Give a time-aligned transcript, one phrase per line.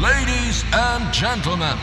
[0.00, 1.76] Ladies and Gentlemen,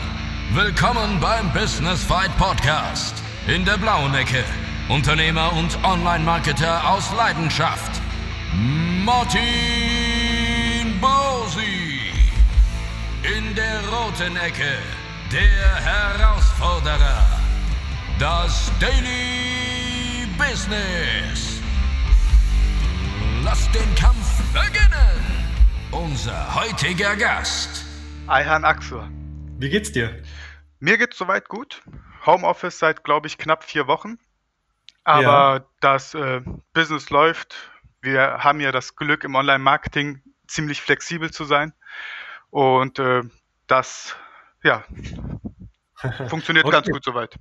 [0.54, 3.14] willkommen beim Business Fight Podcast.
[3.46, 4.42] In der blauen Ecke,
[4.88, 8.00] Unternehmer und Online-Marketer aus Leidenschaft,
[9.04, 9.44] Martin
[10.98, 12.10] Bosi.
[13.36, 14.78] In der roten Ecke,
[15.30, 17.22] der Herausforderer,
[18.18, 21.60] das Daily Business.
[23.44, 25.20] Lasst den Kampf beginnen.
[25.90, 27.85] Unser heutiger Gast.
[28.28, 29.08] Ayhan Aksur.
[29.58, 30.22] Wie geht's dir?
[30.80, 31.82] Mir geht's soweit gut.
[32.26, 34.18] Homeoffice seit, glaube ich, knapp vier Wochen.
[35.04, 35.64] Aber Ja.
[35.80, 36.40] das äh,
[36.72, 37.54] Business läuft.
[38.02, 41.72] Wir haben ja das Glück, im Online-Marketing ziemlich flexibel zu sein.
[42.50, 43.22] Und äh,
[43.68, 44.16] das,
[44.62, 44.84] ja,
[46.28, 46.92] funktioniert ganz Okay.
[46.92, 47.36] gut soweit.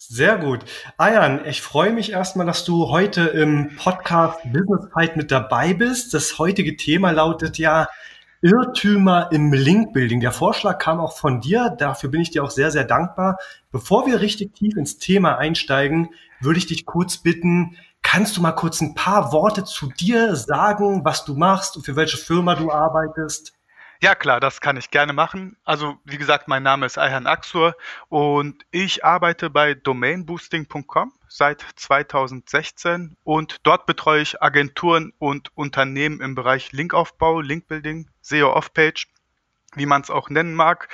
[0.00, 0.64] Sehr gut.
[0.96, 6.14] Ayan, ich freue mich erstmal, dass du heute im Podcast Business Fight mit dabei bist.
[6.14, 7.88] Das heutige Thema lautet ja
[8.40, 10.20] Irrtümer im Linkbuilding.
[10.20, 11.74] Der Vorschlag kam auch von dir.
[11.76, 13.38] Dafür bin ich dir auch sehr, sehr dankbar.
[13.72, 18.52] Bevor wir richtig tief ins Thema einsteigen, würde ich dich kurz bitten, kannst du mal
[18.52, 22.70] kurz ein paar Worte zu dir sagen, was du machst und für welche Firma du
[22.70, 23.57] arbeitest?
[24.00, 25.56] Ja, klar, das kann ich gerne machen.
[25.64, 27.74] Also, wie gesagt, mein Name ist Ayhan Aksur
[28.08, 36.36] und ich arbeite bei domainboosting.com seit 2016 und dort betreue ich Agenturen und Unternehmen im
[36.36, 39.08] Bereich Linkaufbau, Linkbuilding, SEO Off-Page,
[39.74, 40.88] wie man es auch nennen mag,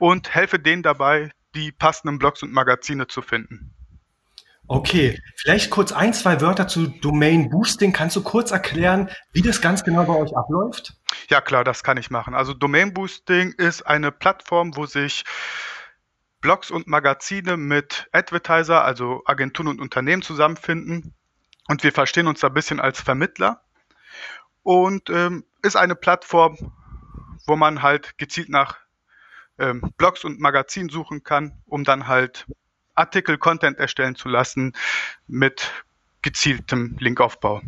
[0.00, 3.72] und helfe denen dabei, die passenden Blogs und Magazine zu finden.
[4.66, 7.92] Okay, vielleicht kurz ein, zwei Wörter zu Domain Boosting.
[7.92, 10.97] Kannst du kurz erklären, wie das ganz genau bei euch abläuft?
[11.28, 12.34] Ja, klar, das kann ich machen.
[12.34, 15.24] Also Domain Boosting ist eine Plattform, wo sich
[16.40, 21.14] Blogs und Magazine mit Advertiser, also Agenturen und Unternehmen zusammenfinden.
[21.68, 23.62] Und wir verstehen uns da ein bisschen als Vermittler.
[24.62, 26.72] Und ähm, ist eine Plattform,
[27.46, 28.78] wo man halt gezielt nach
[29.58, 32.46] ähm, Blogs und Magazinen suchen kann, um dann halt
[32.94, 34.72] Artikel, Content erstellen zu lassen
[35.26, 35.70] mit
[36.22, 37.62] gezieltem Linkaufbau.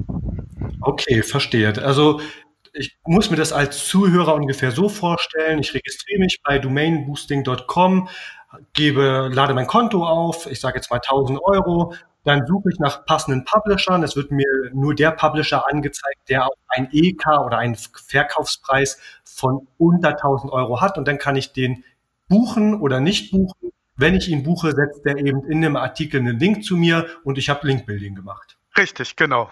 [0.80, 1.72] Okay, verstehe.
[1.82, 2.20] Also
[2.72, 5.58] ich muss mir das als Zuhörer ungefähr so vorstellen.
[5.58, 8.08] Ich registriere mich bei domainboosting.com,
[8.72, 11.94] gebe, lade mein Konto auf, ich sage jetzt mal 1000 Euro,
[12.24, 14.02] dann suche ich nach passenden Publishern.
[14.02, 19.66] Es wird mir nur der Publisher angezeigt, der auch ein EK oder einen Verkaufspreis von
[19.78, 21.84] unter 1000 Euro hat und dann kann ich den
[22.28, 23.72] buchen oder nicht buchen.
[23.96, 27.38] Wenn ich ihn buche, setzt er eben in dem Artikel einen Link zu mir und
[27.38, 28.56] ich habe Linkbuilding gemacht.
[28.76, 29.50] Richtig, genau.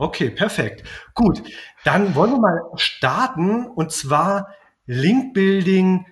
[0.00, 0.82] Okay, perfekt.
[1.12, 1.42] Gut,
[1.84, 4.48] dann wollen wir mal starten und zwar
[4.86, 6.06] Linkbuilding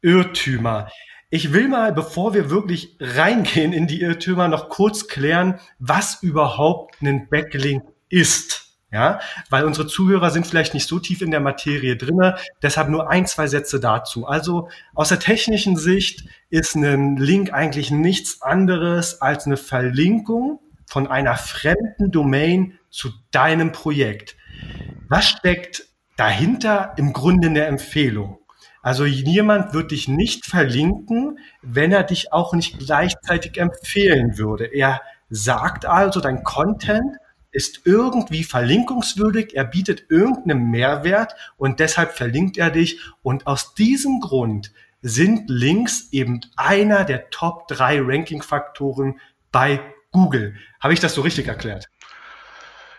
[0.00, 0.88] Irrtümer.
[1.28, 7.02] Ich will mal, bevor wir wirklich reingehen in die Irrtümer, noch kurz klären, was überhaupt
[7.02, 8.78] ein Backlink ist.
[8.90, 12.36] Ja, weil unsere Zuhörer sind vielleicht nicht so tief in der Materie drinne.
[12.62, 14.26] Deshalb nur ein, zwei Sätze dazu.
[14.26, 21.08] Also aus der technischen Sicht ist ein Link eigentlich nichts anderes als eine Verlinkung von
[21.08, 24.36] einer fremden Domain zu deinem Projekt.
[25.08, 25.84] Was steckt
[26.16, 28.38] dahinter im Grunde in der Empfehlung?
[28.82, 34.66] Also jemand wird dich nicht verlinken, wenn er dich auch nicht gleichzeitig empfehlen würde.
[34.66, 37.16] Er sagt also, dein Content
[37.50, 43.00] ist irgendwie verlinkungswürdig, er bietet irgendeinen Mehrwert und deshalb verlinkt er dich.
[43.22, 44.72] Und aus diesem Grund
[45.02, 49.18] sind Links eben einer der Top drei Ranking-Faktoren
[49.50, 49.80] bei
[50.10, 50.54] Google.
[50.80, 51.88] Habe ich das so richtig erklärt?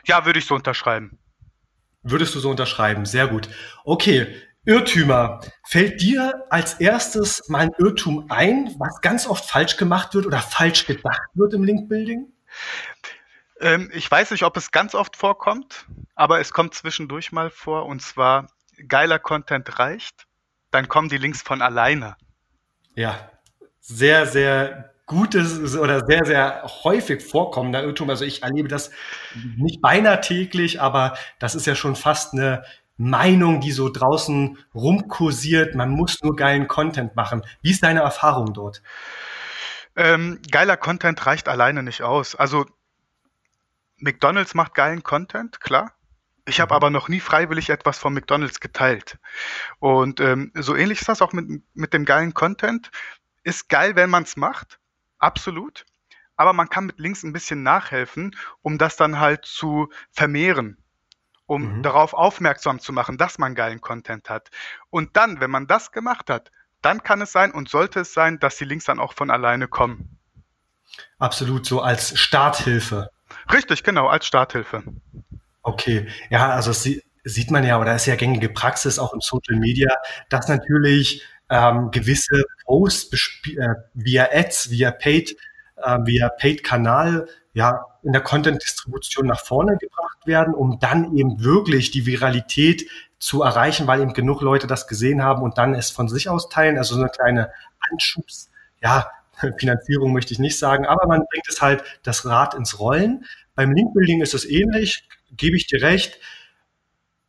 [0.06, 1.20] Ja, würde ich so unterschreiben.
[2.04, 3.06] Würdest du so unterschreiben?
[3.06, 3.50] Sehr gut.
[3.84, 4.36] Okay,
[4.66, 5.42] Irrtümer.
[5.68, 10.40] Fällt dir als erstes mal ein Irrtum ein, was ganz oft falsch gemacht wird oder
[10.40, 12.32] falsch gedacht wird im Linkbuilding?
[13.60, 15.86] Ähm, ich weiß nicht, ob es ganz oft vorkommt,
[16.16, 18.48] aber es kommt zwischendurch mal vor und zwar
[18.88, 20.26] geiler Content reicht,
[20.72, 22.18] dann kommen die Links von alleine.
[22.96, 23.32] Ja,
[23.80, 28.10] sehr, sehr gutes oder sehr, sehr häufig vorkommender Irrtum.
[28.10, 28.92] Also ich erlebe das
[29.58, 32.64] nicht beinahe täglich, aber das ist ja schon fast eine
[32.98, 35.76] Meinung, die so draußen rumkursiert.
[35.76, 37.44] Man muss nur geilen Content machen.
[37.62, 38.82] Wie ist deine Erfahrung dort?
[39.96, 42.36] Ähm, geiler Content reicht alleine nicht aus.
[42.36, 42.66] Also
[43.98, 45.92] McDonald's macht geilen Content, klar.
[46.48, 49.18] Ich habe aber noch nie freiwillig etwas von McDonald's geteilt.
[49.80, 52.92] Und ähm, so ähnlich ist das auch mit, mit dem geilen Content.
[53.44, 54.80] Ist geil, wenn man es macht,
[55.26, 55.86] absolut.
[56.38, 60.78] Aber man kann mit Links ein bisschen nachhelfen, um das dann halt zu vermehren,
[61.46, 61.84] um Mhm.
[61.84, 64.50] darauf aufmerksam zu machen, dass man geilen Content hat.
[64.90, 66.52] Und dann, wenn man das gemacht hat,
[66.82, 69.68] dann kann es sein und sollte es sein, dass die Links dann auch von alleine
[69.68, 70.20] kommen.
[71.20, 73.10] Absolut so als Starthilfe.
[73.52, 74.84] Richtig, genau, als Starthilfe.
[75.64, 79.58] Okay, ja, also sie- sieht man ja, oder ist ja gängige Praxis auch im Social
[79.60, 79.90] Media,
[80.30, 83.14] dass natürlich ähm, gewisse Posts
[83.58, 85.36] äh, via Ads, via Paid,
[85.78, 91.90] äh, via Paid-Kanal ja, in der Content-Distribution nach vorne gebracht werden, um dann eben wirklich
[91.92, 92.86] die Viralität
[93.18, 96.50] zu erreichen, weil eben genug Leute das gesehen haben und dann es von sich aus
[96.50, 96.78] teilen.
[96.78, 97.52] Also so eine kleine
[97.92, 98.52] Anschubs,
[98.82, 99.10] ja,
[99.58, 103.26] Finanzierung möchte ich nicht sagen, aber man bringt es halt das Rad ins Rollen.
[103.56, 106.20] Beim Linkbuilding ist es ähnlich, gebe ich dir recht.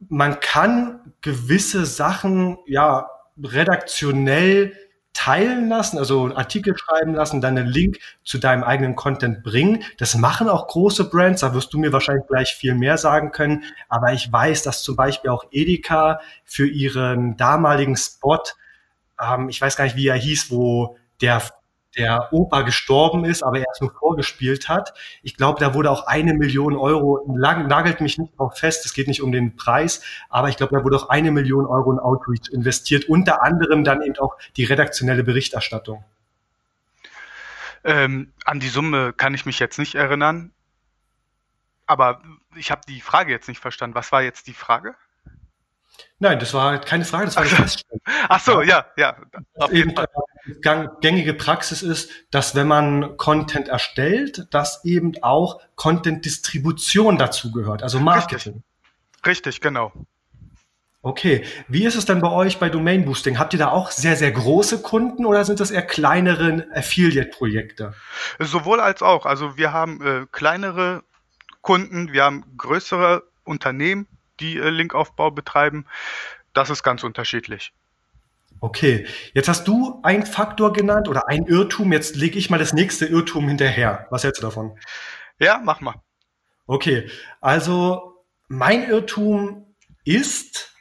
[0.09, 3.09] Man kann gewisse Sachen ja
[3.43, 4.73] redaktionell
[5.17, 9.83] teilen lassen, also Artikel schreiben lassen, dann einen Link zu deinem eigenen Content bringen.
[9.97, 13.65] Das machen auch große Brands, da wirst du mir wahrscheinlich gleich viel mehr sagen können.
[13.89, 18.43] Aber ich weiß, dass zum Beispiel auch Edeka für ihren damaligen Spot,
[19.19, 21.43] ähm, ich weiß gar nicht, wie er hieß, wo der
[21.97, 24.95] der Opa gestorben ist, aber er es nur vorgespielt hat.
[25.23, 28.95] Ich glaube, da wurde auch eine Million Euro, lang, nagelt mich nicht drauf fest, es
[28.95, 31.99] geht nicht um den Preis, aber ich glaube, da wurde auch eine Million Euro in
[31.99, 36.05] Outreach investiert, unter anderem dann eben auch die redaktionelle Berichterstattung.
[37.85, 40.53] Ähm, an die Summe kann ich mich jetzt nicht erinnern,
[41.87, 42.21] aber
[42.57, 43.95] ich habe die Frage jetzt nicht verstanden.
[43.95, 44.97] Was war jetzt die Frage?
[46.19, 48.01] Nein, das war keine Frage, das war eine Feststellung.
[48.29, 49.17] Ach so, ja, ja.
[49.59, 50.07] Auf jeden Fall.
[51.01, 58.63] Gängige Praxis ist, dass wenn man Content erstellt, dass eben auch Content-Distribution dazugehört, also Marketing.
[59.25, 59.27] Richtig.
[59.27, 59.93] Richtig, genau.
[61.03, 63.39] Okay, wie ist es denn bei euch bei Domain Boosting?
[63.39, 67.95] Habt ihr da auch sehr, sehr große Kunden oder sind das eher kleinere Affiliate-Projekte?
[68.41, 69.25] Sowohl als auch.
[69.25, 71.05] Also wir haben äh, kleinere
[71.61, 74.09] Kunden, wir haben größere Unternehmen,
[74.41, 75.87] die äh, Linkaufbau betreiben.
[76.53, 77.73] Das ist ganz unterschiedlich.
[78.61, 81.93] Okay, jetzt hast du einen Faktor genannt oder ein Irrtum.
[81.93, 84.07] Jetzt lege ich mal das nächste Irrtum hinterher.
[84.11, 84.79] Was hältst du davon?
[85.39, 85.95] Ja, mach mal.
[86.67, 87.11] Okay,
[87.41, 89.75] also mein Irrtum
[90.05, 90.75] ist,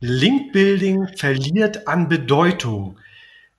[0.00, 2.98] Linkbuilding verliert an Bedeutung.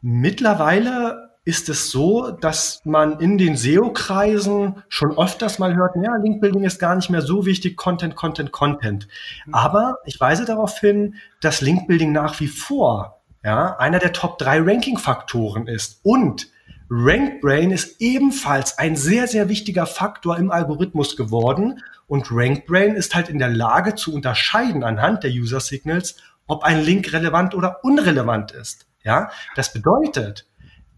[0.02, 6.64] Mittlerweile ist es so, dass man in den SEO-Kreisen schon öfters mal hört, ja, Linkbuilding
[6.64, 9.10] ist gar nicht mehr so wichtig, Content, Content, Content.
[9.46, 9.54] Mhm.
[9.54, 14.62] Aber ich weise darauf hin, dass Linkbuilding nach wie vor ja, einer der Top 3
[14.62, 16.00] Ranking-Faktoren ist.
[16.04, 16.48] Und
[16.90, 21.84] RankBrain ist ebenfalls ein sehr, sehr wichtiger Faktor im Algorithmus geworden.
[22.08, 26.16] Und RankBrain ist halt in der Lage zu unterscheiden anhand der User Signals,
[26.48, 28.88] ob ein Link relevant oder unrelevant ist.
[29.04, 30.46] Ja, das bedeutet,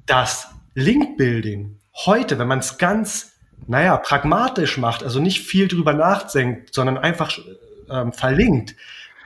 [0.05, 3.33] dass Link-Building heute, wenn man es ganz,
[3.67, 7.37] naja, pragmatisch macht, also nicht viel drüber nachdenkt, sondern einfach
[7.89, 8.75] ähm, verlinkt,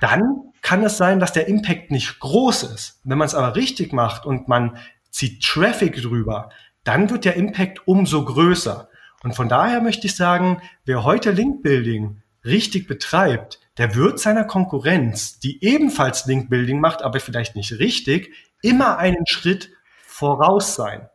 [0.01, 2.99] dann kann es sein, dass der Impact nicht groß ist.
[3.03, 4.77] Wenn man es aber richtig macht und man
[5.09, 6.49] zieht Traffic drüber,
[6.83, 8.89] dann wird der Impact umso größer.
[9.23, 15.39] Und von daher möchte ich sagen, wer heute Link-Building richtig betreibt, der wird seiner Konkurrenz,
[15.39, 19.69] die ebenfalls Link-Building macht, aber vielleicht nicht richtig, immer einen Schritt
[20.17, 21.09] voraus sein.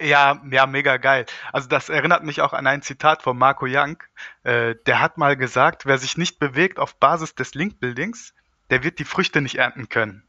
[0.00, 1.26] Ja, ja, mega geil.
[1.52, 4.02] Also das erinnert mich auch an ein Zitat von Marco Young.
[4.42, 8.34] Äh, der hat mal gesagt, wer sich nicht bewegt auf Basis des Link-Buildings,
[8.70, 10.26] der wird die Früchte nicht ernten können.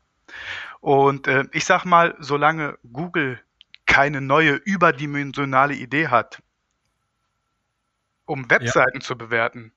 [0.81, 3.39] Und äh, ich sag mal, solange Google
[3.85, 6.43] keine neue überdimensionale Idee hat,
[8.25, 9.03] um Webseiten ja.
[9.03, 9.71] zu bewerten,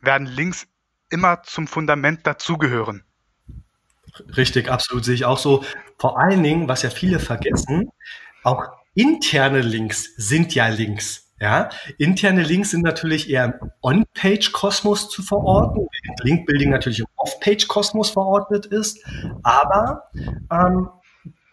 [0.00, 0.68] werden Links
[1.08, 3.04] immer zum Fundament dazugehören.
[4.36, 5.64] Richtig, absolut sehe ich auch so.
[5.98, 7.90] Vor allen Dingen, was ja viele vergessen,
[8.42, 8.64] auch
[8.94, 11.26] interne Links sind ja Links.
[11.38, 18.10] Ja, interne Links sind natürlich eher im On-Page-Kosmos zu verorten, während Link-Building natürlich im Off-Page-Kosmos
[18.10, 19.04] verordnet ist.
[19.42, 20.04] Aber
[20.50, 20.88] ähm,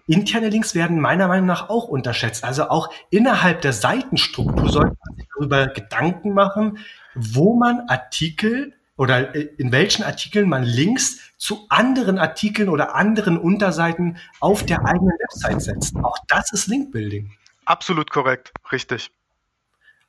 [0.08, 2.46] interne Links werden meiner Meinung nach auch unterschätzt.
[2.46, 6.78] Also auch innerhalb der Seitenstruktur sollte man sich darüber Gedanken machen,
[7.14, 8.74] wo man Artikel
[9.04, 14.86] oder äh, in welchen Artikeln man Links zu anderen Artikeln oder anderen Unterseiten auf der
[14.86, 15.98] eigenen Website setzt.
[15.98, 17.30] Auch das ist Linkbuilding.
[17.66, 19.12] Absolut korrekt, richtig.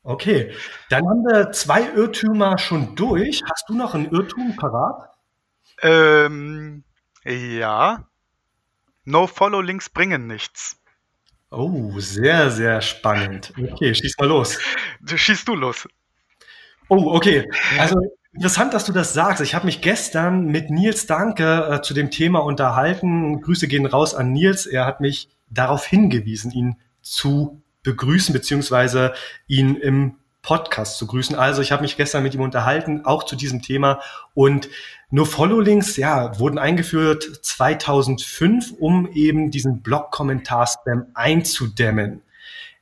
[0.05, 0.53] Okay,
[0.91, 3.43] dann haben wir zwei Irrtümer schon durch.
[3.51, 5.11] Hast du noch einen Irrtum parat?
[5.83, 6.85] Ähm,
[7.25, 8.07] ja.
[9.07, 10.79] No-Follow-Links bringen nichts.
[11.51, 13.53] Oh, sehr, sehr spannend.
[13.59, 14.59] Okay, schieß mal los.
[15.05, 15.89] Schieß du los.
[16.89, 17.51] Oh, okay.
[17.79, 17.99] Also
[18.35, 19.41] Interessant, dass du das sagst.
[19.43, 23.41] Ich habe mich gestern mit Nils Danke äh, zu dem Thema unterhalten.
[23.41, 24.67] Grüße gehen raus an Nils.
[24.67, 29.13] Er hat mich darauf hingewiesen, ihn zu begrüßen, beziehungsweise
[29.47, 31.37] ihn im Podcast zu grüßen.
[31.37, 34.01] Also ich habe mich gestern mit ihm unterhalten, auch zu diesem Thema.
[34.35, 34.69] Und
[35.11, 42.23] nur Follow-Links, ja, wurden eingeführt 2005, um eben diesen Blog-Kommentar-Spam einzudämmen.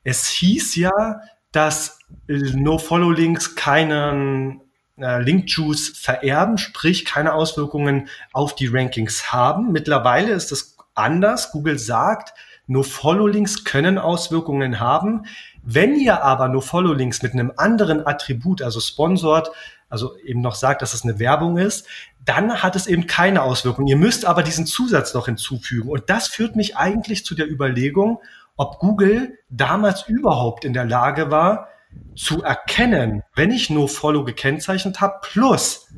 [0.02, 1.20] Es hieß ja,
[1.52, 4.61] dass No-Follow-Links keinen
[4.96, 9.72] Link-Juice vererben, sprich keine Auswirkungen auf die Rankings haben.
[9.72, 11.50] Mittlerweile ist das anders.
[11.50, 12.34] Google sagt,
[12.66, 15.26] No-Follow-Links können Auswirkungen haben.
[15.62, 19.50] Wenn ihr aber No-Follow-Links mit einem anderen Attribut, also sponsored,
[19.88, 21.86] also eben noch sagt, dass es eine Werbung ist,
[22.24, 23.86] dann hat es eben keine Auswirkung.
[23.86, 25.90] Ihr müsst aber diesen Zusatz noch hinzufügen.
[25.90, 28.20] Und das führt mich eigentlich zu der Überlegung,
[28.56, 31.68] ob Google damals überhaupt in der Lage war,
[32.14, 35.88] zu erkennen, wenn ich No-Follow gekennzeichnet habe, plus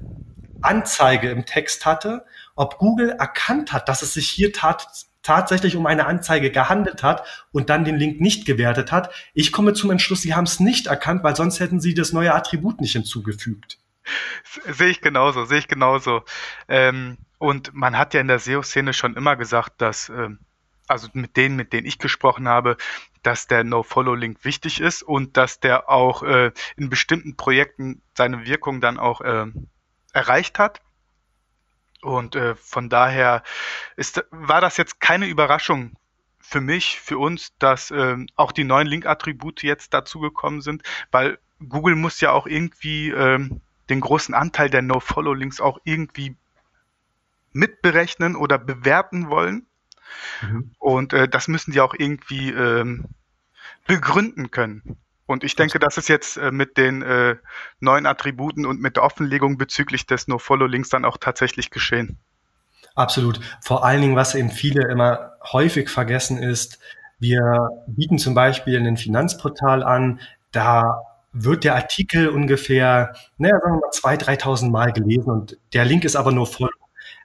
[0.62, 2.24] Anzeige im Text hatte,
[2.56, 4.86] ob Google erkannt hat, dass es sich hier tat,
[5.22, 9.12] tatsächlich um eine Anzeige gehandelt hat und dann den Link nicht gewertet hat.
[9.32, 12.34] Ich komme zum Entschluss, sie haben es nicht erkannt, weil sonst hätten sie das neue
[12.34, 13.78] Attribut nicht hinzugefügt.
[14.70, 16.22] Sehe ich genauso, sehe ich genauso.
[16.68, 20.38] Ähm, und man hat ja in der SEO-Szene schon immer gesagt, dass, ähm,
[20.86, 22.76] also mit denen, mit denen ich gesprochen habe,
[23.22, 28.80] dass der No-Follow-Link wichtig ist und dass der auch äh, in bestimmten Projekten seine Wirkung
[28.80, 29.46] dann auch äh,
[30.12, 30.80] erreicht hat.
[32.02, 33.42] Und äh, von daher
[33.96, 35.96] ist, war das jetzt keine Überraschung
[36.38, 41.96] für mich, für uns, dass ähm, auch die neuen Link-Attribute jetzt dazugekommen sind, weil Google
[41.96, 46.36] muss ja auch irgendwie ähm, den großen Anteil der No-Follow-Links auch irgendwie
[47.52, 49.66] mitberechnen oder bewerten wollen.
[50.42, 50.74] Mhm.
[50.78, 53.06] Und äh, das müssen die auch irgendwie ähm,
[53.86, 54.98] begründen können.
[55.26, 57.36] Und ich denke, das ist jetzt äh, mit den äh,
[57.80, 62.18] neuen Attributen und mit der Offenlegung bezüglich des No-Follow-Links dann auch tatsächlich geschehen.
[62.94, 63.40] Absolut.
[63.60, 66.78] Vor allen Dingen, was eben viele immer häufig vergessen ist,
[67.18, 70.20] wir bieten zum Beispiel ein Finanzportal an,
[70.52, 71.00] da
[71.32, 76.04] wird der Artikel ungefähr, naja, sagen wir mal, 2.000, 3.000 Mal gelesen und der Link
[76.04, 76.70] ist aber nur voll.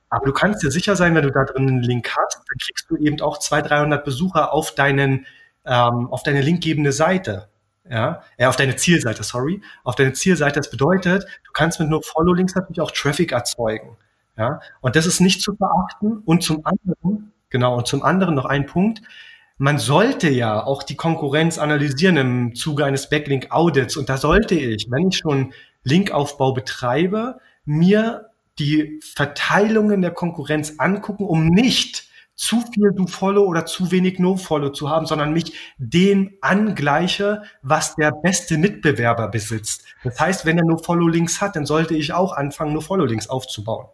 [0.09, 2.89] Aber du kannst dir sicher sein, wenn du da drin einen Link hast, dann kriegst
[2.89, 5.25] du eben auch 200, 300 Besucher auf deinen,
[5.65, 7.49] ähm, auf deine linkgebende Seite
[7.89, 10.59] ja, äh, auf deine Zielseite, sorry, auf deine Zielseite.
[10.59, 13.97] Das bedeutet, du kannst mit nur Follow-Links natürlich auch Traffic erzeugen,
[14.37, 16.21] ja, und das ist nicht zu verachten.
[16.25, 19.01] Und zum anderen, genau, und zum anderen noch ein Punkt,
[19.57, 23.97] man sollte ja auch die Konkurrenz analysieren im Zuge eines Backlink-Audits.
[23.97, 28.28] Und da sollte ich, wenn ich schon Linkaufbau betreibe, mir
[28.59, 34.89] die Verteilungen der Konkurrenz angucken, um nicht zu viel Do-Follow oder zu wenig No-Follow zu
[34.89, 39.83] haben, sondern mich dem angleiche, was der beste Mitbewerber besitzt.
[40.05, 43.87] Das heißt, wenn er No-Follow-Links hat, dann sollte ich auch anfangen, No-Follow-Links aufzubauen.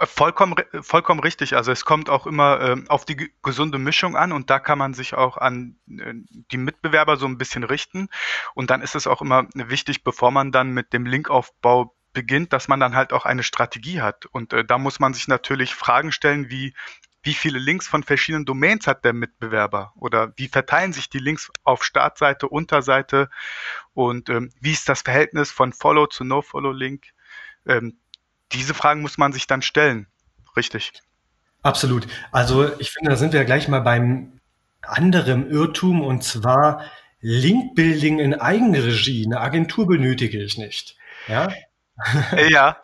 [0.00, 1.56] Vollkommen, vollkommen richtig.
[1.56, 4.94] Also es kommt auch immer äh, auf die gesunde Mischung an und da kann man
[4.94, 6.12] sich auch an äh,
[6.52, 8.08] die Mitbewerber so ein bisschen richten.
[8.54, 12.66] Und dann ist es auch immer wichtig, bevor man dann mit dem Linkaufbau beginnt, dass
[12.66, 14.26] man dann halt auch eine Strategie hat.
[14.26, 16.74] Und äh, da muss man sich natürlich Fragen stellen, wie
[17.22, 21.50] wie viele Links von verschiedenen Domains hat der Mitbewerber oder wie verteilen sich die Links
[21.62, 23.28] auf Startseite, Unterseite
[23.92, 27.06] und ähm, wie ist das Verhältnis von Follow zu No-Follow-Link?
[27.66, 27.98] Ähm,
[28.52, 30.06] diese Fragen muss man sich dann stellen.
[30.56, 30.92] Richtig.
[31.62, 32.06] Absolut.
[32.30, 34.40] Also ich finde, da sind wir gleich mal beim
[34.80, 36.84] anderen Irrtum und zwar
[37.20, 39.26] Link-Building in Eigenregie.
[39.26, 40.96] Eine Agentur benötige ich nicht.
[41.26, 41.48] Ja.
[42.48, 42.76] ja.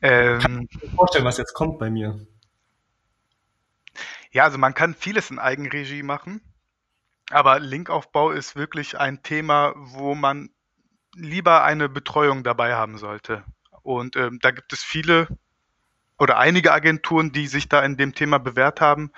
[0.00, 2.26] Ähm, Kann ich mir vorstellen, was jetzt kommt bei mir.
[4.32, 6.40] Ja, also man kann vieles in Eigenregie machen,
[7.30, 10.50] aber Linkaufbau ist wirklich ein Thema, wo man
[11.14, 13.44] lieber eine Betreuung dabei haben sollte.
[13.82, 15.28] Und ähm, da gibt es viele
[16.18, 19.12] oder einige Agenturen, die sich da in dem Thema bewährt haben.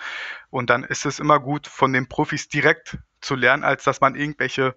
[0.51, 4.15] Und dann ist es immer gut, von den Profis direkt zu lernen, als dass man
[4.15, 4.75] irgendwelche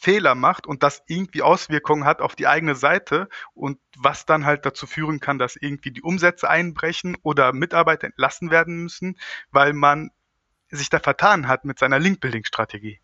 [0.00, 4.64] Fehler macht und das irgendwie Auswirkungen hat auf die eigene Seite und was dann halt
[4.64, 9.18] dazu führen kann, dass irgendwie die Umsätze einbrechen oder Mitarbeiter entlassen werden müssen,
[9.50, 10.10] weil man
[10.70, 13.00] sich da vertan hat mit seiner Link-Building-Strategie.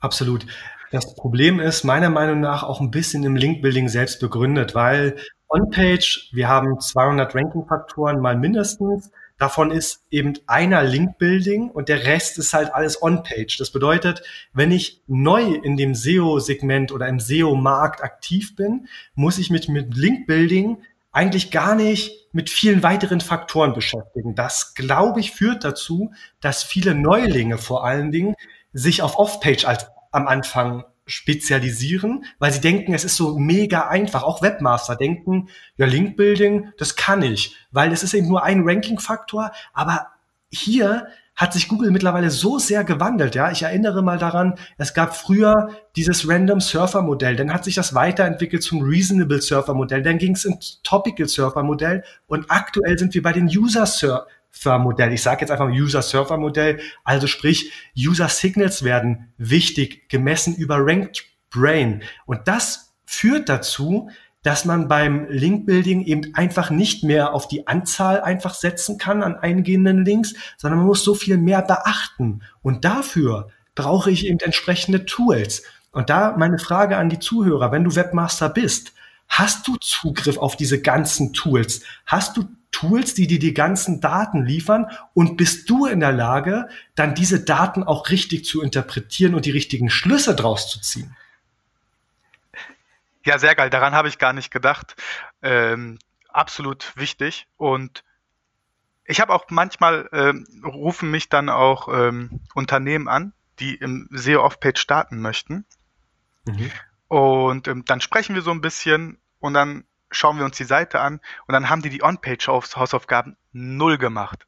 [0.00, 0.46] Absolut.
[0.90, 5.16] Das Problem ist meiner Meinung nach auch ein bisschen im Link-Building selbst begründet, weil
[5.48, 9.10] On-Page, wir haben 200 Ranking-Faktoren mal mindestens
[9.42, 13.58] Davon ist eben einer Link-Building und der Rest ist halt alles On-Page.
[13.58, 14.22] Das bedeutet,
[14.52, 19.96] wenn ich neu in dem SEO-Segment oder im SEO-Markt aktiv bin, muss ich mich mit
[19.96, 20.78] Link-Building
[21.10, 24.36] eigentlich gar nicht mit vielen weiteren Faktoren beschäftigen.
[24.36, 28.36] Das, glaube ich, führt dazu, dass viele Neulinge vor allen Dingen
[28.72, 34.22] sich auf Off-Page als am Anfang spezialisieren, weil sie denken, es ist so mega einfach.
[34.22, 39.52] Auch Webmaster denken, ja, Link-Building, das kann ich, weil es ist eben nur ein Ranking-Faktor,
[39.72, 40.08] aber
[40.50, 43.50] hier hat sich Google mittlerweile so sehr gewandelt, ja.
[43.50, 47.94] Ich erinnere mal daran, es gab früher dieses Random Surfer Modell, dann hat sich das
[47.94, 53.14] weiterentwickelt zum Reasonable Surfer Modell, dann ging es ins Topical Surfer Modell und aktuell sind
[53.14, 55.12] wir bei den User Surfer Server-Modell.
[55.12, 56.80] Ich sage jetzt einfach User-Server-Modell.
[57.04, 62.02] Also sprich, User-Signals werden wichtig gemessen über Ranked Brain.
[62.26, 64.10] Und das führt dazu,
[64.42, 69.36] dass man beim Link-Building eben einfach nicht mehr auf die Anzahl einfach setzen kann an
[69.36, 72.42] eingehenden Links, sondern man muss so viel mehr beachten.
[72.60, 75.62] Und dafür brauche ich eben entsprechende Tools.
[75.92, 78.92] Und da meine Frage an die Zuhörer, wenn du Webmaster bist,
[79.28, 81.82] hast du Zugriff auf diese ganzen Tools?
[82.06, 86.68] Hast du Tools, die dir die ganzen Daten liefern und bist du in der Lage,
[86.94, 91.14] dann diese Daten auch richtig zu interpretieren und die richtigen Schlüsse draus zu ziehen?
[93.24, 93.70] Ja, sehr geil.
[93.70, 94.96] Daran habe ich gar nicht gedacht.
[95.42, 95.98] Ähm,
[96.28, 97.46] absolut wichtig.
[97.56, 98.02] Und
[99.04, 104.42] ich habe auch manchmal, ähm, rufen mich dann auch ähm, Unternehmen an, die im SEO
[104.42, 105.64] Off-Page starten möchten.
[106.46, 106.70] Mhm.
[107.08, 111.00] Und ähm, dann sprechen wir so ein bisschen und dann schauen wir uns die Seite
[111.00, 114.46] an und dann haben die die On-Page-Hausaufgaben null gemacht.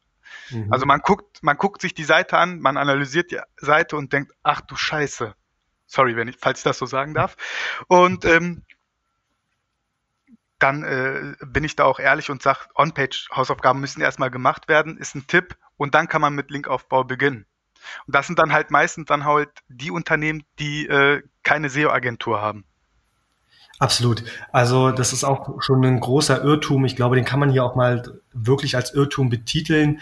[0.50, 0.72] Mhm.
[0.72, 4.32] Also man guckt, man guckt sich die Seite an, man analysiert die Seite und denkt,
[4.42, 5.34] ach du Scheiße.
[5.86, 7.36] Sorry, wenn ich, falls ich das so sagen darf.
[7.88, 8.62] Und ähm,
[10.58, 15.14] dann äh, bin ich da auch ehrlich und sage, On-Page-Hausaufgaben müssen erstmal gemacht werden, ist
[15.14, 17.46] ein Tipp und dann kann man mit Linkaufbau beginnen.
[18.06, 22.64] Und das sind dann halt meistens dann halt die Unternehmen, die äh, keine SEO-Agentur haben.
[23.78, 24.22] Absolut.
[24.52, 26.84] Also das ist auch schon ein großer Irrtum.
[26.84, 30.00] Ich glaube, den kann man hier auch mal wirklich als Irrtum betiteln.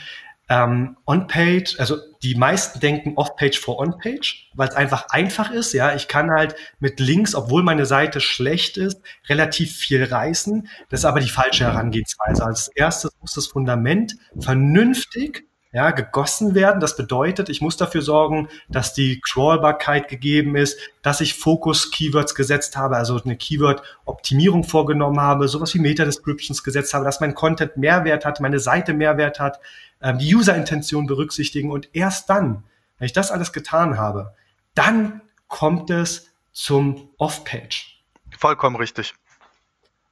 [0.48, 5.72] Ähm, On-Page, also die meisten denken Off-Page vor On-Page, weil es einfach einfach ist.
[5.72, 10.68] Ja, ich kann halt mit Links, obwohl meine Seite schlecht ist, relativ viel reißen.
[10.90, 12.44] Das ist aber die falsche Herangehensweise.
[12.44, 16.80] Als erstes muss das Fundament vernünftig ja, gegossen werden.
[16.80, 22.76] Das bedeutet, ich muss dafür sorgen, dass die Crawlbarkeit gegeben ist, dass ich Fokus-Keywords gesetzt
[22.76, 28.26] habe, also eine Keyword-Optimierung vorgenommen habe, sowas wie Meta-Descriptions gesetzt habe, dass mein Content Mehrwert
[28.26, 29.60] hat, meine Seite Mehrwert hat,
[30.02, 32.64] ähm, die User-Intention berücksichtigen und erst dann,
[32.98, 34.34] wenn ich das alles getan habe,
[34.74, 38.02] dann kommt es zum Off-Page.
[38.38, 39.14] Vollkommen richtig.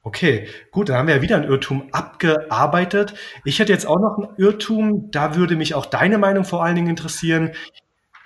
[0.03, 3.13] Okay, gut, dann haben wir ja wieder ein Irrtum abgearbeitet.
[3.45, 6.75] Ich hätte jetzt auch noch ein Irrtum, da würde mich auch deine Meinung vor allen
[6.75, 7.51] Dingen interessieren.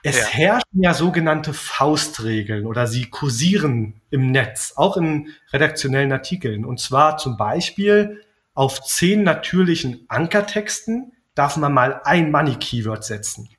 [0.02, 0.26] Es ja.
[0.28, 6.64] herrschen ja sogenannte Faustregeln oder sie kursieren im Netz, auch in redaktionellen Artikeln.
[6.64, 8.22] Und zwar zum Beispiel
[8.54, 13.50] auf zehn natürlichen Ankertexten darf man mal ein Money-Keyword setzen.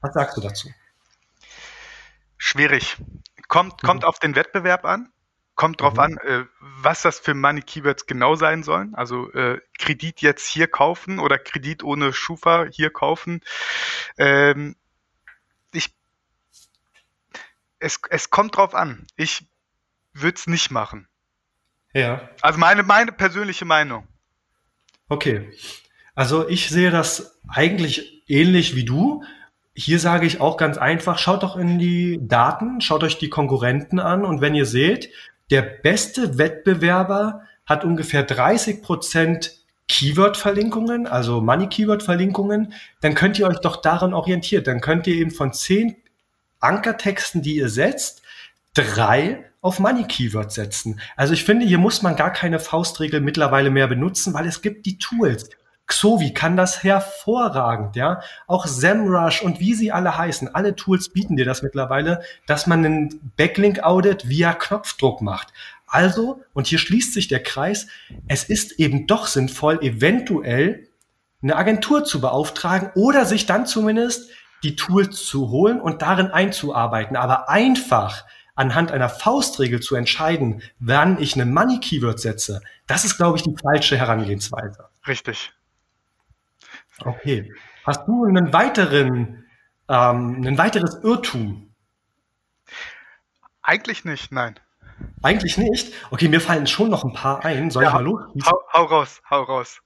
[0.00, 0.68] Was sagst du dazu?
[2.38, 2.96] Schwierig.
[3.48, 4.08] Kommt, kommt mhm.
[4.08, 5.10] auf den Wettbewerb an.
[5.60, 6.00] Kommt drauf mhm.
[6.00, 8.94] an, äh, was das für Money Keywords genau sein sollen.
[8.94, 13.42] Also äh, Kredit jetzt hier kaufen oder Kredit ohne Schufa hier kaufen.
[14.16, 14.74] Ähm,
[15.74, 15.94] ich,
[17.78, 19.06] es, es kommt drauf an.
[19.16, 19.46] Ich
[20.14, 21.08] würde es nicht machen.
[21.92, 22.30] Ja.
[22.40, 24.08] Also meine, meine persönliche Meinung.
[25.10, 25.52] Okay.
[26.14, 29.24] Also ich sehe das eigentlich ähnlich wie du.
[29.74, 33.98] Hier sage ich auch ganz einfach, schaut doch in die Daten, schaut euch die Konkurrenten
[33.98, 35.10] an und wenn ihr seht,
[35.50, 43.76] der beste Wettbewerber hat ungefähr 30 Prozent Keyword-Verlinkungen, also Money-Keyword-Verlinkungen, dann könnt ihr euch doch
[43.76, 44.62] daran orientieren.
[44.62, 45.96] Dann könnt ihr eben von zehn
[46.60, 48.22] Ankertexten, die ihr setzt,
[48.74, 51.00] drei auf Money-Keywords setzen.
[51.16, 54.86] Also ich finde, hier muss man gar keine Faustregel mittlerweile mehr benutzen, weil es gibt
[54.86, 55.50] die Tools.
[55.90, 58.22] Xovi kann das hervorragend, ja.
[58.46, 62.84] Auch SEMrush und wie sie alle heißen, alle Tools bieten dir das mittlerweile, dass man
[62.84, 65.52] einen Backlink-Audit via Knopfdruck macht.
[65.86, 67.88] Also, und hier schließt sich der Kreis,
[68.28, 70.88] es ist eben doch sinnvoll, eventuell
[71.42, 74.30] eine Agentur zu beauftragen oder sich dann zumindest
[74.62, 77.16] die Tools zu holen und darin einzuarbeiten.
[77.16, 78.24] Aber einfach
[78.54, 83.42] anhand einer Faustregel zu entscheiden, wann ich eine Money Keyword setze, das ist, glaube ich,
[83.42, 84.88] die falsche Herangehensweise.
[85.08, 85.52] Richtig.
[87.04, 87.52] Okay.
[87.84, 89.46] Hast du einen weiteren,
[89.88, 91.74] ähm, ein weiteres Irrtum?
[93.62, 94.58] Eigentlich nicht, nein.
[95.22, 95.92] Eigentlich nicht?
[96.10, 97.70] Okay, mir fallen schon noch ein paar ein.
[97.70, 98.22] Soll ja, ich mal los?
[98.44, 99.80] Hau, hau raus, hau raus.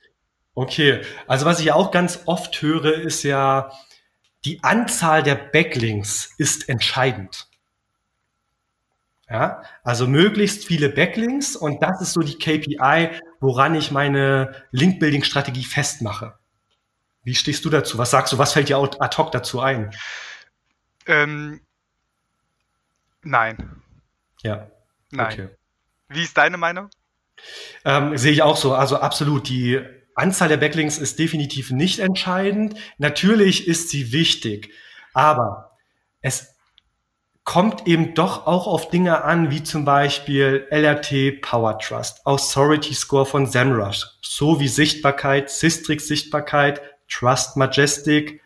[0.55, 3.71] Okay, also was ich auch ganz oft höre, ist ja,
[4.45, 7.49] die Anzahl der Backlinks ist entscheidend.
[9.29, 13.09] Ja, also möglichst viele Backlinks und das ist so die KPI,
[13.41, 16.35] woran ich meine Link-Building-Strategie festmache.
[17.25, 17.99] Wie stehst du dazu?
[17.99, 18.39] Was sagst du?
[18.39, 19.95] Was fällt dir ad hoc dazu ein?
[21.07, 21.61] Ähm,
[23.23, 23.83] nein.
[24.43, 24.71] Ja.
[25.11, 25.33] Nein.
[25.33, 25.49] Okay.
[26.09, 26.91] Wie ist deine Meinung?
[27.85, 28.75] Ähm, sehe ich auch so.
[28.75, 29.49] Also absolut.
[29.49, 29.81] Die
[30.15, 32.79] Anzahl der Backlinks ist definitiv nicht entscheidend.
[32.99, 34.71] Natürlich ist sie wichtig,
[35.13, 35.77] aber
[36.21, 36.55] es
[37.45, 43.27] kommt eben doch auch auf Dinge an, wie zum Beispiel LRT Power Trust, Authority Score
[43.27, 48.41] von SEMrush, sowie Sichtbarkeit, Sistrix Sichtbarkeit, Trust Majestic,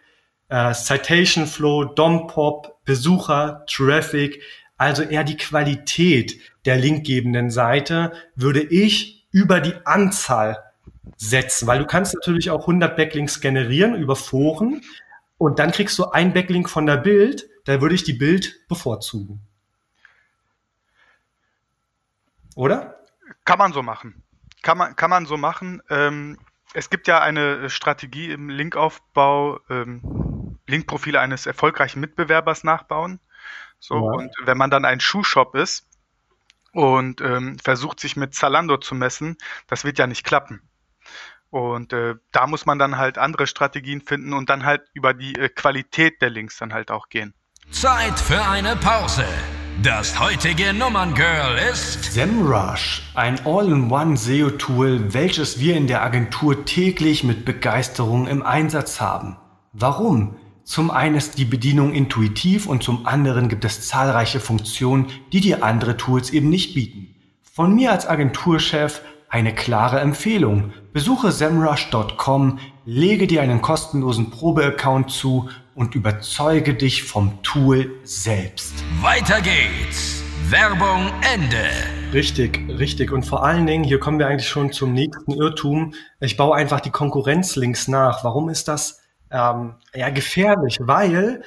[0.49, 4.43] äh, Citation Flow, DOM-Pop, Besucher, Traffic.
[4.77, 10.59] Also eher die Qualität der linkgebenden Seite würde ich über die Anzahl
[11.17, 14.83] setzen, weil du kannst natürlich auch 100 Backlinks generieren über Foren
[15.37, 19.41] und dann kriegst du ein Backlink von der Bild, da würde ich die Bild bevorzugen.
[22.55, 23.01] Oder?
[23.45, 24.23] Kann man so machen.
[24.63, 25.81] Kann man, kann man so machen.
[25.91, 26.39] Ähm,
[26.75, 33.21] es gibt ja eine Strategie im Linkaufbau, ähm, Linkprofile eines erfolgreichen Mitbewerbers nachbauen.
[33.79, 34.01] So, ja.
[34.01, 35.87] und wenn man dann ein Schuhshop ist
[36.73, 40.63] und ähm, versucht, sich mit Zalando zu messen, das wird ja nicht klappen.
[41.51, 45.35] Und äh, da muss man dann halt andere Strategien finden und dann halt über die
[45.35, 47.33] äh, Qualität der Links dann halt auch gehen.
[47.71, 49.25] Zeit für eine Pause.
[49.85, 57.45] Das heutige Nummerngirl ist SEMrush, ein All-in-One SEO-Tool, welches wir in der Agentur täglich mit
[57.45, 59.37] Begeisterung im Einsatz haben.
[59.73, 60.35] Warum?
[60.65, 65.63] Zum einen ist die Bedienung intuitiv und zum anderen gibt es zahlreiche Funktionen, die dir
[65.63, 67.15] andere Tools eben nicht bieten.
[67.43, 70.73] Von mir als Agenturchef eine klare Empfehlung.
[70.93, 78.75] Besuche semrush.com, lege dir einen kostenlosen Probeaccount zu und überzeuge dich vom Tool selbst.
[79.01, 80.25] Weiter geht's.
[80.51, 81.69] Werbung Ende.
[82.13, 83.13] Richtig, richtig.
[83.13, 85.95] Und vor allen Dingen, hier kommen wir eigentlich schon zum nächsten Irrtum.
[86.21, 88.25] Ich baue einfach die Konkurrenzlinks nach.
[88.25, 91.43] Warum ist das ähm, ja, gefährlich, weil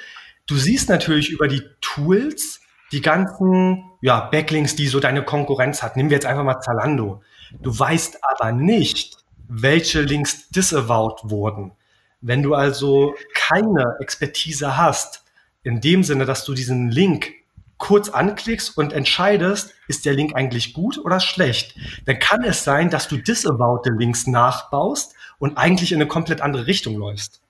[0.45, 2.61] du siehst natürlich über die Tools
[2.93, 5.97] die ganzen ja, Backlinks, die so deine Konkurrenz hat.
[5.97, 7.21] Nehmen wir jetzt einfach mal Zalando.
[7.59, 9.17] Du weißt aber nicht,
[9.49, 11.73] welche Links disavowed wurden.
[12.21, 15.23] Wenn du also keine Expertise hast,
[15.63, 17.33] in dem Sinne, dass du diesen Link
[17.77, 22.91] kurz anklickst und entscheidest, ist der Link eigentlich gut oder schlecht, dann kann es sein,
[22.91, 27.41] dass du disavowed Links nachbaust und eigentlich in eine komplett andere Richtung läufst.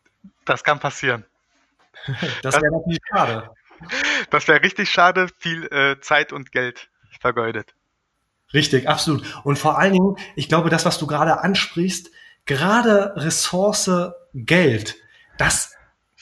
[0.45, 1.25] Das kann passieren.
[2.41, 3.49] das wäre natürlich schade.
[4.29, 7.75] Das wäre richtig schade, viel äh, Zeit und Geld vergeudet.
[8.53, 9.23] Richtig, absolut.
[9.43, 12.09] Und vor allen Dingen, ich glaube, das, was du gerade ansprichst,
[12.45, 13.89] gerade Ressource
[14.33, 14.95] Geld,
[15.37, 15.73] das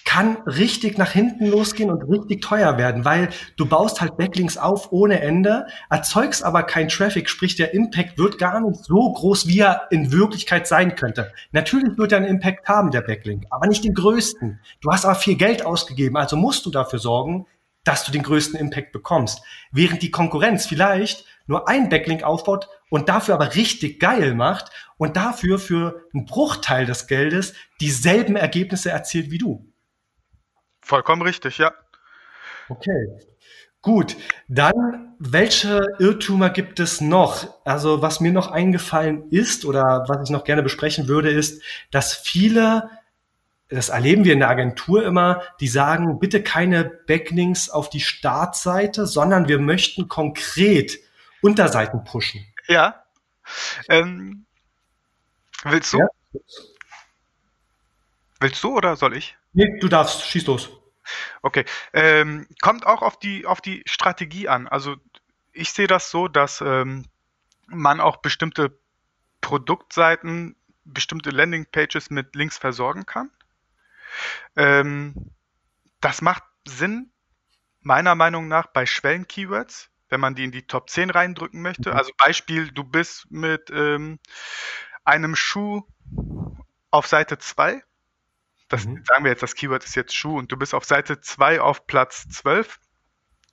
[0.09, 4.91] kann richtig nach hinten losgehen und richtig teuer werden, weil du baust halt Backlinks auf
[4.91, 9.59] ohne Ende, erzeugst aber kein Traffic, sprich der Impact wird gar nicht so groß, wie
[9.59, 11.31] er in Wirklichkeit sein könnte.
[11.51, 14.59] Natürlich wird er einen Impact haben, der Backlink, aber nicht den größten.
[14.81, 17.45] Du hast aber viel Geld ausgegeben, also musst du dafür sorgen,
[17.83, 19.43] dass du den größten Impact bekommst.
[19.71, 25.15] Während die Konkurrenz vielleicht nur ein Backlink aufbaut und dafür aber richtig geil macht und
[25.15, 29.71] dafür für einen Bruchteil des Geldes dieselben Ergebnisse erzielt wie du.
[30.81, 31.73] Vollkommen richtig, ja.
[32.67, 33.07] Okay.
[33.81, 34.17] Gut,
[34.49, 37.63] dann welche Irrtümer gibt es noch?
[37.65, 42.13] Also was mir noch eingefallen ist oder was ich noch gerne besprechen würde, ist, dass
[42.13, 42.89] viele,
[43.69, 49.05] das erleben wir in der Agentur immer, die sagen, bitte keine Backlinks auf die Startseite,
[49.05, 50.99] sondern wir möchten konkret
[51.41, 52.45] Unterseiten pushen.
[52.69, 53.03] Ja.
[53.89, 54.45] Ähm,
[55.63, 55.97] willst du?
[55.97, 56.07] Ja.
[58.39, 59.35] Willst du oder soll ich?
[59.53, 60.69] Nee, du darfst, schieß los.
[61.41, 61.65] Okay.
[61.93, 64.67] Ähm, kommt auch auf die, auf die Strategie an.
[64.67, 64.97] Also
[65.51, 67.05] ich sehe das so, dass ähm,
[67.65, 68.79] man auch bestimmte
[69.41, 70.55] Produktseiten,
[70.85, 73.31] bestimmte Landingpages mit Links versorgen kann.
[74.55, 75.31] Ähm,
[76.01, 77.11] das macht Sinn,
[77.81, 81.91] meiner Meinung nach, bei Schwellen-Keywords, wenn man die in die Top 10 reindrücken möchte.
[81.91, 81.95] Mhm.
[81.97, 84.19] Also Beispiel, du bist mit ähm,
[85.05, 85.83] einem Schuh
[86.91, 87.81] auf Seite 2
[88.69, 89.03] das mhm.
[89.03, 91.87] sagen wir jetzt, das Keyword ist jetzt Schuh und du bist auf Seite 2 auf
[91.87, 92.79] Platz 12.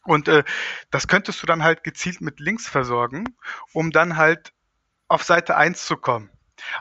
[0.05, 0.45] Und äh,
[0.91, 3.37] das könntest du dann halt gezielt mit Links versorgen,
[3.73, 4.53] um dann halt
[5.09, 6.31] auf Seite 1 zu kommen.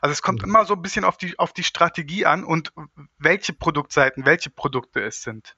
[0.02, 0.50] Also es kommt mhm.
[0.50, 2.72] immer so ein bisschen auf die, auf die Strategie an und
[3.18, 5.56] welche Produktseiten, welche Produkte es sind.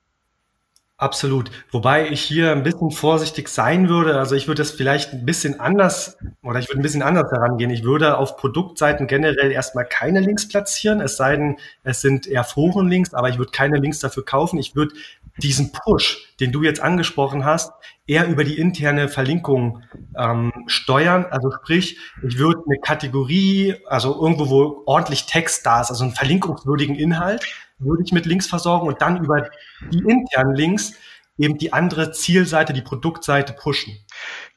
[1.00, 1.52] Absolut.
[1.70, 4.18] Wobei ich hier ein bisschen vorsichtig sein würde.
[4.18, 7.70] Also ich würde das vielleicht ein bisschen anders oder ich würde ein bisschen anders herangehen.
[7.70, 12.44] Ich würde auf Produktseiten generell erstmal keine Links platzieren, es sei denn, es sind eher
[12.44, 14.58] Forenlinks, aber ich würde keine Links dafür kaufen.
[14.58, 14.96] Ich würde
[15.38, 17.72] diesen Push, den du jetzt angesprochen hast,
[18.08, 19.84] eher über die interne Verlinkung
[20.18, 21.28] ähm, steuern.
[21.30, 26.16] Also sprich, ich würde eine Kategorie, also irgendwo, wo ordentlich Text da ist, also einen
[26.16, 27.46] verlinkungswürdigen Inhalt,
[27.80, 29.50] würde ich mit Links versorgen und dann über
[29.92, 30.94] die internen Links
[31.38, 33.98] eben die andere Zielseite, die Produktseite pushen.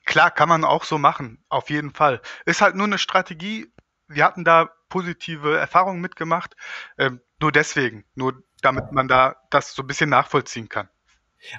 [0.07, 2.21] Klar, kann man auch so machen, auf jeden Fall.
[2.47, 3.73] Ist halt nur eine Strategie.
[4.09, 6.57] Wir hatten da positive Erfahrungen mitgemacht.
[6.99, 10.89] Ähm, nur deswegen, nur damit man da das so ein bisschen nachvollziehen kann.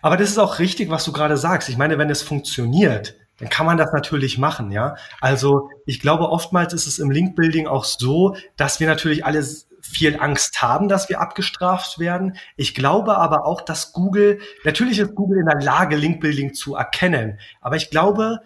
[0.01, 1.69] Aber das ist auch richtig, was du gerade sagst.
[1.69, 4.95] Ich meine, wenn es funktioniert, dann kann man das natürlich machen, ja.
[5.19, 9.43] Also ich glaube, oftmals ist es im Link-Building auch so, dass wir natürlich alle
[9.91, 12.37] viel Angst haben, dass wir abgestraft werden.
[12.55, 17.39] Ich glaube aber auch, dass Google, natürlich ist Google in der Lage, Linkbuilding zu erkennen.
[17.59, 18.39] Aber ich glaube,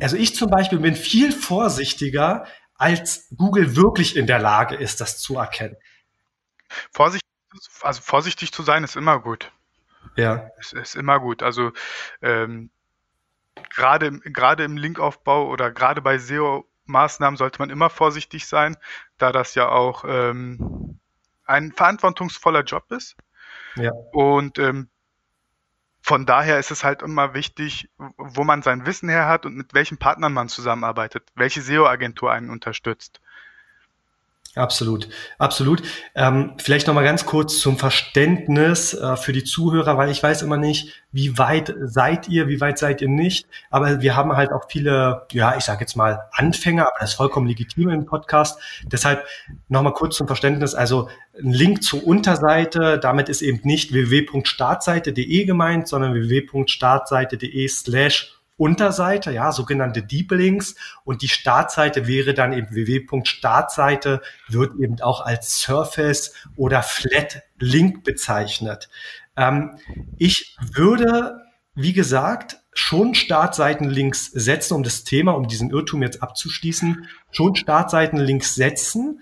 [0.00, 5.18] also ich zum Beispiel bin viel vorsichtiger, als Google wirklich in der Lage ist, das
[5.18, 5.76] zu erkennen.
[6.90, 7.28] Vorsichtig,
[7.82, 9.52] also vorsichtig zu sein ist immer gut.
[10.16, 10.50] Ja.
[10.58, 11.42] Es ist immer gut.
[11.42, 11.72] Also
[12.22, 12.70] ähm,
[13.70, 16.18] gerade gerade im Linkaufbau oder gerade bei
[16.92, 18.76] SEO-Maßnahmen sollte man immer vorsichtig sein,
[19.18, 20.98] da das ja auch ähm,
[21.44, 23.16] ein verantwortungsvoller Job ist.
[23.76, 23.90] Ja.
[24.12, 24.88] Und ähm,
[26.02, 29.72] von daher ist es halt immer wichtig, wo man sein Wissen her hat und mit
[29.72, 33.20] welchen Partnern man zusammenarbeitet, welche SEO-Agentur einen unterstützt.
[34.54, 35.82] Absolut, absolut.
[36.14, 40.42] Ähm, vielleicht noch mal ganz kurz zum Verständnis äh, für die Zuhörer, weil ich weiß
[40.42, 43.46] immer nicht, wie weit seid ihr, wie weit seid ihr nicht.
[43.70, 47.16] Aber wir haben halt auch viele, ja, ich sage jetzt mal Anfänger, aber das ist
[47.16, 48.60] vollkommen legitim im Podcast.
[48.84, 49.24] Deshalb
[49.68, 50.74] noch mal kurz zum Verständnis.
[50.74, 51.08] Also
[51.42, 59.50] ein Link zur Unterseite, damit ist eben nicht www.startseite.de gemeint, sondern www.startseite.de slash Unterseite, ja,
[59.50, 60.76] sogenannte Deep Links.
[61.02, 68.04] Und die Startseite wäre dann eben www.startseite, wird eben auch als Surface oder Flat Link
[68.04, 68.88] bezeichnet.
[69.36, 69.78] Ähm,
[70.16, 71.40] ich würde,
[71.74, 78.54] wie gesagt, schon Startseitenlinks setzen, um das Thema, um diesen Irrtum jetzt abzuschließen, schon Startseitenlinks
[78.54, 79.18] setzen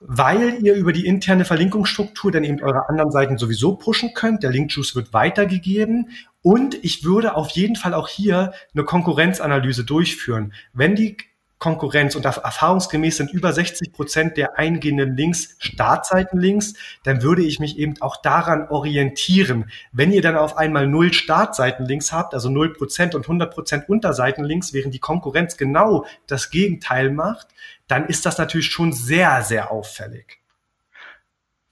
[0.00, 4.42] weil ihr über die interne Verlinkungsstruktur dann eben eure anderen Seiten sowieso pushen könnt.
[4.42, 6.10] Der Link-Juice wird weitergegeben
[6.42, 10.52] und ich würde auf jeden Fall auch hier eine Konkurrenzanalyse durchführen.
[10.72, 11.16] Wenn die
[11.58, 17.78] Konkurrenz und erfahrungsgemäß sind über 60 Prozent der eingehenden Links Startseitenlinks, dann würde ich mich
[17.78, 19.68] eben auch daran orientieren.
[19.90, 24.72] Wenn ihr dann auf einmal null Startseitenlinks habt, also null Prozent und 100 Prozent Unterseitenlinks,
[24.72, 27.48] während die Konkurrenz genau das Gegenteil macht,
[27.88, 30.38] dann ist das natürlich schon sehr, sehr auffällig.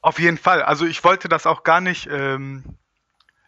[0.01, 0.63] Auf jeden Fall.
[0.63, 2.65] Also ich wollte das auch gar nicht, ähm,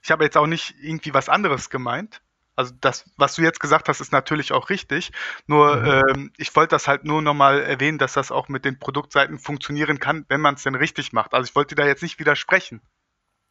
[0.03, 2.21] ich habe jetzt auch nicht irgendwie was anderes gemeint.
[2.57, 5.13] Also das, was du jetzt gesagt hast, ist natürlich auch richtig.
[5.47, 5.87] Nur mhm.
[5.87, 10.01] ähm, ich wollte das halt nur nochmal erwähnen, dass das auch mit den Produktseiten funktionieren
[10.01, 11.35] kann, wenn man es denn richtig macht.
[11.35, 12.83] Also ich wollte da jetzt nicht widersprechen.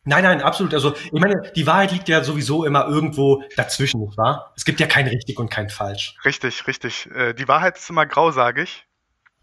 [0.04, 0.74] Nein, nein, absolut.
[0.74, 4.54] Also ich meine, die Wahrheit liegt ja sowieso immer irgendwo dazwischen, nicht wahr?
[4.56, 6.18] Es gibt ja kein richtig und kein falsch.
[6.26, 7.10] Richtig, richtig.
[7.12, 8.87] Äh, die Wahrheit ist immer grau, sage ich.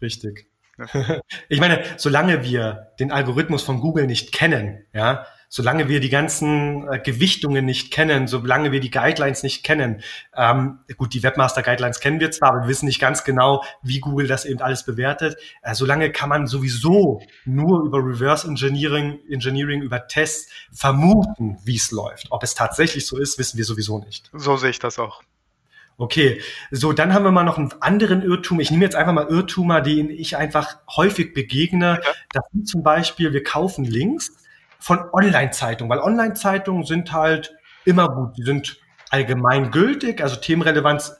[0.01, 0.47] Richtig.
[1.49, 6.87] Ich meine, solange wir den Algorithmus von Google nicht kennen, ja, solange wir die ganzen
[6.91, 10.01] äh, Gewichtungen nicht kennen, solange wir die Guidelines nicht kennen,
[10.35, 13.99] ähm, gut, die Webmaster Guidelines kennen wir zwar, aber wir wissen nicht ganz genau, wie
[13.99, 15.37] Google das eben alles bewertet.
[15.61, 21.91] Äh, solange kann man sowieso nur über Reverse Engineering, Engineering über Tests vermuten, wie es
[21.91, 22.27] läuft.
[22.31, 24.29] Ob es tatsächlich so ist, wissen wir sowieso nicht.
[24.33, 25.21] So sehe ich das auch.
[25.97, 28.59] Okay, so dann haben wir mal noch einen anderen Irrtum.
[28.59, 32.01] Ich nehme jetzt einfach mal Irrtumer, denen ich einfach häufig begegne.
[32.03, 32.11] Ja.
[32.33, 34.35] Das sind zum Beispiel, wir kaufen Links
[34.77, 37.55] von Online-Zeitungen, weil Online-Zeitungen sind halt
[37.85, 38.37] immer gut.
[38.37, 38.77] Die sind
[39.09, 41.17] allgemein gültig, also Themenrelevanz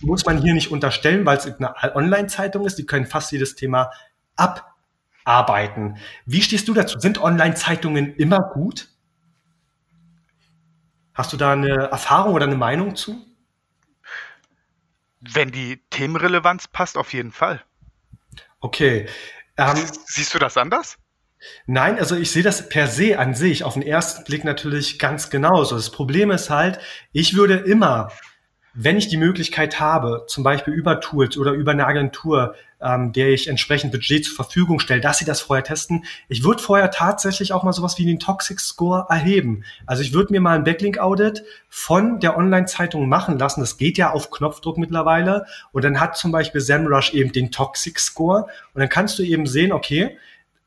[0.00, 2.78] muss man hier nicht unterstellen, weil es eine Online-Zeitung ist.
[2.78, 3.90] Die können fast jedes Thema
[4.36, 5.98] abarbeiten.
[6.24, 6.98] Wie stehst du dazu?
[6.98, 8.88] Sind Online-Zeitungen immer gut?
[11.12, 13.25] Hast du da eine Erfahrung oder eine Meinung zu?
[15.20, 17.62] Wenn die Themenrelevanz passt, auf jeden Fall.
[18.60, 19.08] Okay.
[19.56, 19.76] Ähm,
[20.06, 20.98] Siehst du das anders?
[21.66, 25.30] Nein, also ich sehe das per se an sich auf den ersten Blick natürlich ganz
[25.30, 25.76] genauso.
[25.76, 26.78] Das Problem ist halt,
[27.12, 28.10] ich würde immer
[28.78, 33.30] wenn ich die Möglichkeit habe, zum Beispiel über Tools oder über eine Agentur, ähm, der
[33.30, 37.52] ich entsprechend Budget zur Verfügung stelle, dass sie das vorher testen, ich würde vorher tatsächlich
[37.52, 39.64] auch mal sowas wie den Toxic Score erheben.
[39.86, 43.60] Also ich würde mir mal ein Backlink-Audit von der Online-Zeitung machen lassen.
[43.60, 45.46] Das geht ja auf Knopfdruck mittlerweile.
[45.72, 48.46] Und dann hat zum Beispiel SEMrush eben den Toxic Score.
[48.74, 50.16] Und dann kannst du eben sehen, okay,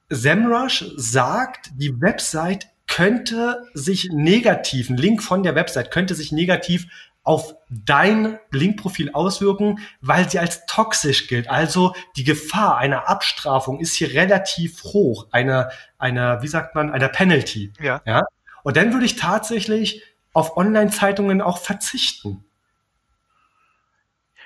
[0.10, 6.88] SEMrush sagt, die Website könnte sich negativ, ein Link von der Website könnte sich negativ
[7.30, 11.48] auf dein Linkprofil auswirken, weil sie als toxisch gilt.
[11.48, 17.08] Also die Gefahr einer Abstrafung ist hier relativ hoch, einer, einer, wie sagt man, einer
[17.08, 17.72] Penalty.
[17.80, 18.02] Ja.
[18.04, 18.24] ja?
[18.64, 22.44] Und dann würde ich tatsächlich auf Online-Zeitungen auch verzichten.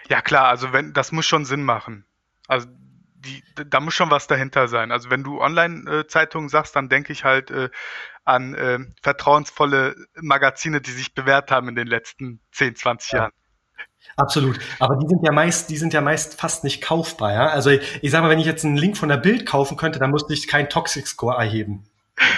[0.10, 2.04] Ja klar, also wenn das muss schon Sinn machen.
[2.50, 4.92] Also die, da muss schon was dahinter sein.
[4.92, 7.70] Also wenn du Online-Zeitungen sagst, dann denke ich halt äh,
[8.26, 13.20] an äh, vertrauensvolle Magazine, die sich bewährt haben in den letzten 10, 20 ja.
[13.20, 13.32] Jahren.
[14.16, 14.60] Absolut.
[14.80, 17.48] Aber die sind ja meist, die sind ja meist fast nicht kaufbar, ja.
[17.48, 20.00] Also ich, ich sage mal, wenn ich jetzt einen Link von der Bild kaufen könnte,
[20.00, 21.86] dann müsste ich keinen Toxic Score erheben.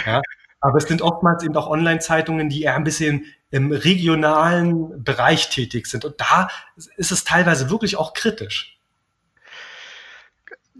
[0.05, 0.21] Ja.
[0.61, 5.87] Aber es sind oftmals eben auch Online-Zeitungen, die eher ein bisschen im regionalen Bereich tätig
[5.87, 6.05] sind.
[6.05, 6.47] Und da
[6.97, 8.75] ist es teilweise wirklich auch kritisch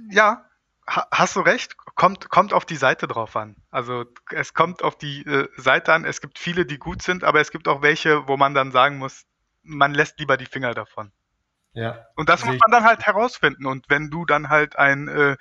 [0.09, 0.45] ja,
[0.87, 3.55] ha hast du recht, kommt, kommt auf die Seite drauf an.
[3.71, 6.05] Also es kommt auf die äh, Seite an.
[6.05, 8.97] Es gibt viele, die gut sind, aber es gibt auch welche, wo man dann sagen
[8.97, 9.25] muss,
[9.63, 11.11] man lässt lieber die Finger davon.
[11.73, 12.05] Ja.
[12.15, 13.65] Und das muss man dann halt herausfinden.
[13.65, 15.37] Und wenn du dann halt ein äh,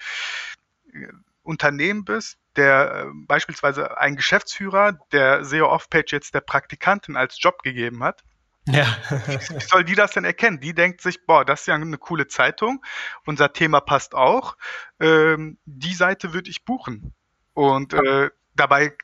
[1.43, 7.63] Unternehmen bist, der äh, beispielsweise ein Geschäftsführer, der SEO Off-Page jetzt der Praktikantin als Job
[7.63, 8.23] gegeben hat,
[8.67, 8.87] ja.
[9.27, 10.61] Wie soll die das denn erkennen?
[10.61, 12.85] Die denkt sich, boah, das ist ja eine coole Zeitung,
[13.27, 14.57] unser Thema passt auch,
[15.01, 17.15] ähm, die Seite würde ich buchen.
[17.53, 18.95] Und äh, dabei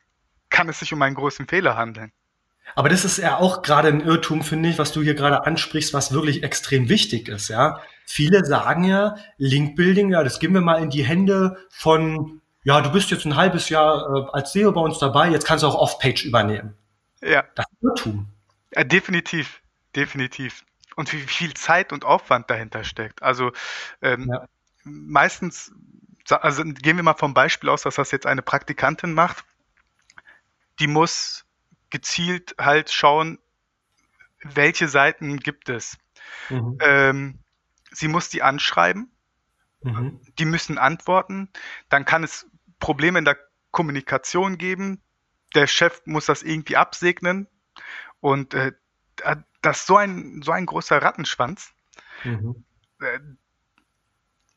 [0.49, 2.11] kann es sich um einen großen Fehler handeln.
[2.75, 5.93] Aber das ist ja auch gerade ein Irrtum, finde ich, was du hier gerade ansprichst,
[5.93, 7.81] was wirklich extrem wichtig ist, ja.
[8.05, 12.91] Viele sagen ja, Linkbuilding, ja, das geben wir mal in die Hände von, ja, du
[12.91, 15.75] bist jetzt ein halbes Jahr äh, als SEO bei uns dabei, jetzt kannst du auch
[15.75, 16.75] Off-Page übernehmen.
[17.21, 17.43] Ja.
[17.55, 18.27] Das ist Irrtum.
[18.73, 19.61] Ja, definitiv,
[19.95, 20.63] definitiv.
[20.95, 23.23] Und wie viel Zeit und Aufwand dahinter steckt.
[23.23, 23.51] Also
[24.01, 24.47] ähm, ja.
[24.83, 25.73] meistens,
[26.29, 29.45] also gehen wir mal vom Beispiel aus, dass das jetzt eine Praktikantin macht,
[30.79, 31.45] die muss
[31.89, 33.39] gezielt halt schauen,
[34.43, 35.97] welche Seiten gibt es.
[36.49, 36.77] Mhm.
[36.81, 37.39] Ähm,
[37.91, 39.11] sie muss die anschreiben,
[39.81, 40.19] mhm.
[40.39, 41.49] die müssen antworten,
[41.89, 42.47] dann kann es
[42.79, 43.37] Probleme in der
[43.71, 45.01] Kommunikation geben,
[45.55, 47.47] der Chef muss das irgendwie absegnen
[48.21, 48.71] und äh,
[49.61, 51.73] das ist so ein, so ein großer Rattenschwanz.
[52.23, 52.63] Mhm.
[52.99, 53.19] Äh,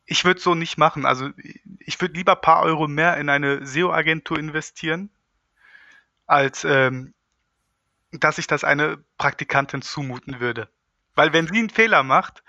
[0.05, 1.05] ich würde so nicht machen.
[1.05, 1.31] Also
[1.79, 5.09] ich würde lieber ein paar Euro mehr in eine SEO-Agentur investieren,
[6.27, 7.13] als ähm,
[8.11, 10.69] dass ich das eine Praktikantin zumuten würde.
[11.15, 12.43] Weil wenn sie einen Fehler macht,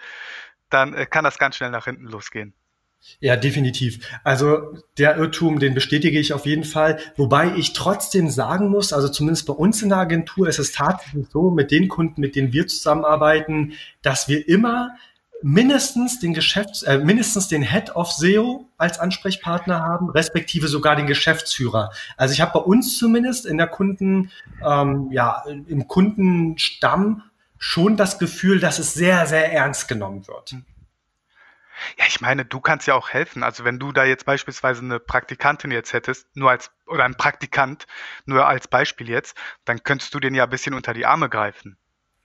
[0.71, 2.55] dann äh, kann das ganz schnell nach hinten losgehen.
[3.21, 4.01] Ja, definitiv.
[4.25, 6.99] Also der Irrtum, den bestätige ich auf jeden Fall.
[7.17, 11.27] Wobei ich trotzdem sagen muss, also zumindest bei uns in der Agentur ist es tatsächlich
[11.33, 14.97] so, mit den Kunden, mit denen wir zusammenarbeiten, dass wir immer
[15.43, 21.07] mindestens den Geschäfts-, äh, mindestens den Head of SEO als Ansprechpartner haben, respektive sogar den
[21.07, 21.91] Geschäftsführer.
[22.17, 24.31] Also ich habe bei uns zumindest in der Kunden,
[24.67, 27.23] ähm, ja, im Kundenstamm
[27.59, 30.57] schon das Gefühl, dass es sehr, sehr ernst genommen wird.
[31.99, 33.43] Ja, ich meine, du kannst ja auch helfen.
[33.43, 37.87] Also wenn du da jetzt beispielsweise eine Praktikantin jetzt hättest, nur als, oder ein Praktikant,
[38.25, 41.77] nur als Beispiel jetzt, dann könntest du den ja ein bisschen unter die Arme greifen.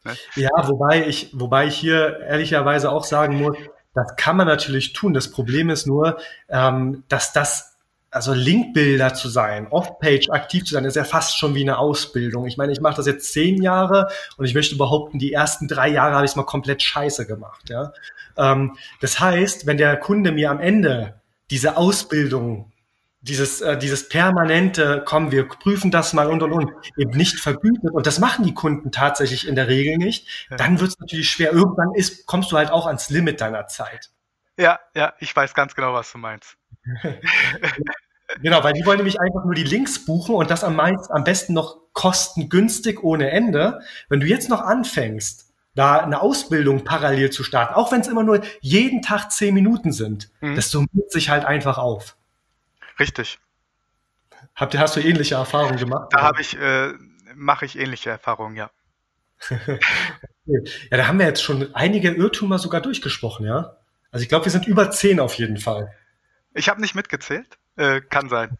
[0.03, 0.15] Ne?
[0.35, 3.57] Ja, wobei ich, wobei ich hier ehrlicherweise auch sagen muss,
[3.93, 5.13] das kann man natürlich tun.
[5.13, 6.17] Das Problem ist nur,
[6.49, 7.70] ähm, dass das
[8.11, 12.45] also Linkbilder zu sein, Off-Page aktiv zu sein, ist ja fast schon wie eine Ausbildung.
[12.45, 15.87] Ich meine, ich mache das jetzt zehn Jahre und ich möchte behaupten, die ersten drei
[15.87, 17.69] Jahre habe ich es mal komplett scheiße gemacht.
[17.69, 17.93] Ja?
[18.37, 22.73] Ähm, das heißt, wenn der Kunde mir am Ende diese Ausbildung,
[23.21, 27.91] dieses, äh, dieses permanente, komm, wir prüfen das mal und und und, eben nicht vergütet,
[27.91, 31.53] und das machen die Kunden tatsächlich in der Regel nicht, dann wird es natürlich schwer.
[31.53, 34.09] Irgendwann ist, kommst du halt auch ans Limit deiner Zeit.
[34.57, 36.57] Ja, ja, ich weiß ganz genau, was du meinst.
[38.41, 41.23] genau, weil die wollen nämlich einfach nur die Links buchen und das am, meist, am
[41.23, 43.79] besten noch kostengünstig ohne Ende.
[44.09, 48.23] Wenn du jetzt noch anfängst, da eine Ausbildung parallel zu starten, auch wenn es immer
[48.23, 50.55] nur jeden Tag zehn Minuten sind, mhm.
[50.55, 52.17] das summiert sich halt einfach auf.
[52.99, 53.39] Richtig.
[54.55, 56.09] Habt, hast du ähnliche Erfahrungen gemacht?
[56.11, 56.91] Da habe ich, äh,
[57.35, 58.69] mache ich ähnliche Erfahrungen, ja.
[59.49, 59.79] okay.
[60.45, 63.77] Ja, da haben wir jetzt schon einige Irrtümer sogar durchgesprochen, ja.
[64.09, 65.93] Also ich glaube, wir sind über zehn auf jeden Fall.
[66.53, 67.57] Ich habe nicht mitgezählt.
[67.77, 68.57] Äh, kann sein.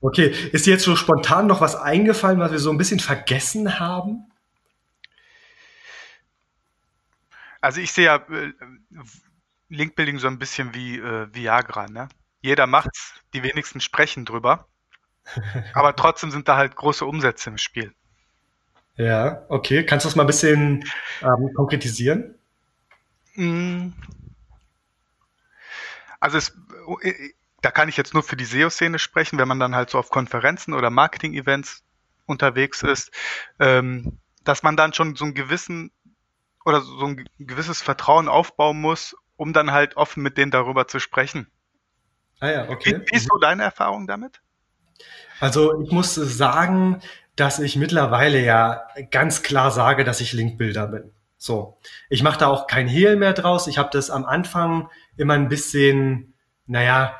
[0.00, 3.78] Okay, ist dir jetzt so spontan noch was eingefallen, was wir so ein bisschen vergessen
[3.78, 4.32] haben?
[7.60, 8.52] Also ich sehe ja äh,
[9.68, 11.86] Linkbuilding so ein bisschen wie äh, Viagra.
[11.86, 12.08] Ne?
[12.40, 14.66] Jeder macht's, die wenigsten sprechen drüber.
[15.74, 17.94] Aber trotzdem sind da halt große Umsätze im Spiel.
[18.96, 19.86] Ja, okay.
[19.86, 20.84] Kannst du das mal ein bisschen
[21.22, 22.34] ähm, konkretisieren?
[23.36, 23.90] Mm.
[26.22, 26.56] Also es,
[27.62, 30.08] da kann ich jetzt nur für die SEO-Szene sprechen, wenn man dann halt so auf
[30.08, 31.82] Konferenzen oder Marketing-Events
[32.26, 33.10] unterwegs ist,
[33.58, 35.90] ähm, dass man dann schon so einen gewissen
[36.64, 41.00] oder so ein gewisses Vertrauen aufbauen muss, um dann halt offen mit denen darüber zu
[41.00, 41.48] sprechen.
[42.38, 43.00] Ah ja, okay.
[43.00, 44.40] Wie, wie ist so deine Erfahrung damit?
[45.40, 47.02] Also ich muss sagen,
[47.34, 51.10] dass ich mittlerweile ja ganz klar sage, dass ich Linkbilder bin.
[51.42, 51.76] So,
[52.08, 53.66] ich mache da auch kein Hehl mehr draus.
[53.66, 56.34] Ich habe das am Anfang immer ein bisschen,
[56.68, 57.16] naja,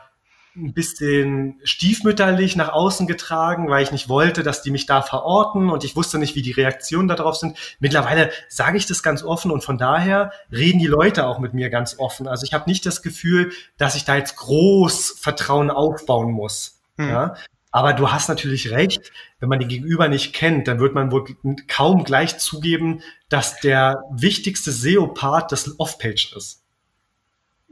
[0.54, 5.70] ein bisschen stiefmütterlich nach außen getragen, weil ich nicht wollte, dass die mich da verorten
[5.70, 7.58] und ich wusste nicht, wie die Reaktionen darauf sind.
[7.80, 11.68] Mittlerweile sage ich das ganz offen und von daher reden die Leute auch mit mir
[11.68, 12.28] ganz offen.
[12.28, 16.80] Also ich habe nicht das Gefühl, dass ich da jetzt groß Vertrauen aufbauen muss.
[16.96, 17.08] Hm.
[17.08, 17.34] Ja?
[17.72, 19.10] Aber du hast natürlich recht,
[19.40, 21.24] wenn man den Gegenüber nicht kennt, dann wird man wohl
[21.68, 23.00] kaum gleich zugeben,
[23.30, 26.62] dass der wichtigste SEO-Part das Off-Page ist.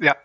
[0.00, 0.16] Ja,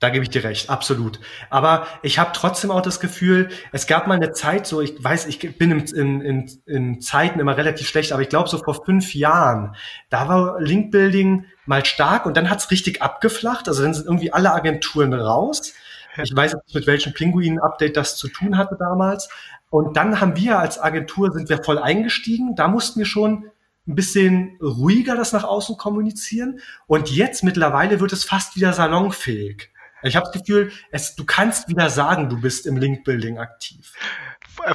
[0.00, 1.20] Da gebe ich dir recht, absolut.
[1.48, 5.26] Aber ich habe trotzdem auch das Gefühl, es gab mal eine Zeit, so ich weiß,
[5.26, 8.84] ich bin in, in, in, in Zeiten immer relativ schlecht, aber ich glaube so vor
[8.84, 9.76] fünf Jahren,
[10.10, 13.68] da war Linkbuilding mal stark und dann hat's richtig abgeflacht.
[13.68, 15.72] Also dann sind irgendwie alle Agenturen raus.
[16.16, 19.28] Ich weiß nicht, mit welchem Pinguin-Update das zu tun hatte damals.
[19.70, 22.54] Und dann haben wir als Agentur, sind wir voll eingestiegen.
[22.54, 23.50] Da mussten wir schon
[23.86, 26.60] ein bisschen ruhiger das nach außen kommunizieren.
[26.86, 29.70] Und jetzt mittlerweile wird es fast wieder salonfähig.
[30.02, 33.92] Ich habe das Gefühl, es, du kannst wieder sagen, du bist im Link-Building aktiv.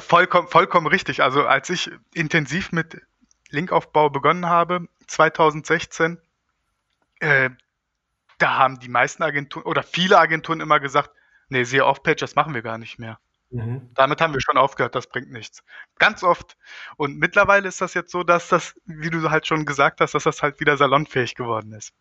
[0.00, 1.22] Vollkommen, vollkommen richtig.
[1.22, 3.00] Also als ich intensiv mit
[3.50, 6.18] Linkaufbau begonnen habe, 2016,
[7.20, 7.50] äh,
[8.38, 11.10] da haben die meisten Agenturen oder viele Agenturen immer gesagt,
[11.48, 13.18] nee, SEO Off-Page, das machen wir gar nicht mehr.
[13.50, 13.90] Mhm.
[13.94, 15.62] Damit haben wir schon aufgehört, das bringt nichts.
[15.98, 16.56] Ganz oft.
[16.96, 20.24] Und mittlerweile ist das jetzt so, dass das, wie du halt schon gesagt hast, dass
[20.24, 21.92] das halt wieder salonfähig geworden ist.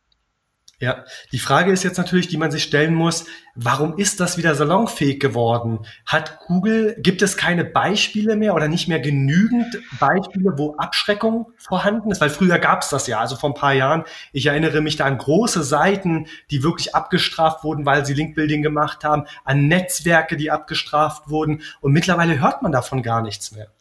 [0.80, 3.26] Ja, die Frage ist jetzt natürlich, die man sich stellen muss,
[3.56, 5.88] warum ist das wieder salonfähig geworden?
[6.06, 12.12] Hat Google, gibt es keine Beispiele mehr oder nicht mehr genügend Beispiele, wo Abschreckung vorhanden
[12.12, 12.22] ist?
[12.22, 14.04] Weil früher gab es das ja, also vor ein paar Jahren.
[14.34, 19.04] Ich erinnere mich da an große Seiten, die wirklich abgestraft wurden, weil sie Linkbuilding gemacht
[19.04, 21.64] haben, an Netzwerke, die abgestraft wurden.
[21.82, 23.72] Und mittlerweile hört man davon gar nichts mehr.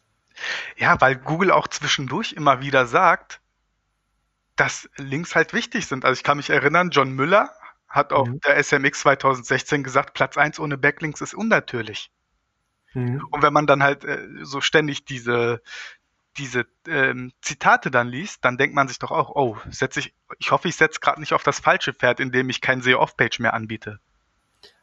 [0.77, 3.39] Ja, weil Google auch zwischendurch immer wieder sagt,
[4.57, 6.03] dass Links halt wichtig sind.
[6.03, 7.51] Also ich kann mich erinnern, John Müller
[7.87, 8.41] hat auf mhm.
[8.41, 12.11] der SMX 2016 gesagt, Platz 1 ohne Backlinks ist unnatürlich.
[12.93, 13.25] Mhm.
[13.31, 15.61] Und wenn man dann halt äh, so ständig diese,
[16.37, 20.51] diese ähm, Zitate dann liest, dann denkt man sich doch auch, oh, setze ich, ich
[20.51, 23.99] hoffe, ich setze gerade nicht auf das falsche Pferd, indem ich kein SEO-Off-Page mehr anbiete.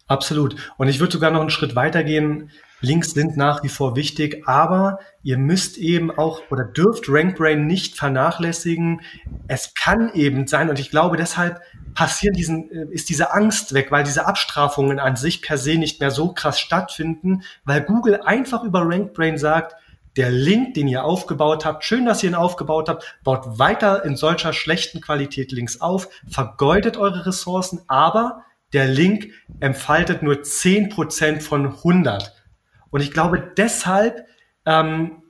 [0.07, 0.57] Absolut.
[0.76, 2.50] Und ich würde sogar noch einen Schritt weitergehen.
[2.80, 7.96] Links sind nach wie vor wichtig, aber ihr müsst eben auch oder dürft RankBrain nicht
[7.96, 9.00] vernachlässigen.
[9.48, 11.62] Es kann eben sein, und ich glaube, deshalb
[11.94, 16.00] passieren diesen, äh, ist diese Angst weg, weil diese Abstrafungen an sich per se nicht
[16.00, 19.74] mehr so krass stattfinden, weil Google einfach über RankBrain sagt,
[20.16, 24.16] der Link, den ihr aufgebaut habt, schön, dass ihr ihn aufgebaut habt, baut weiter in
[24.16, 28.44] solcher schlechten Qualität Links auf, vergeudet eure Ressourcen, aber
[28.74, 32.34] der Link entfaltet nur 10% von 100.
[32.90, 34.26] Und ich glaube deshalb,
[34.66, 35.22] ähm,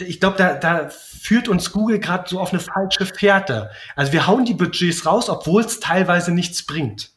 [0.00, 3.70] ich glaube, da, da führt uns Google gerade so auf eine falsche Fährte.
[3.96, 7.12] Also wir hauen die Budgets raus, obwohl es teilweise nichts bringt.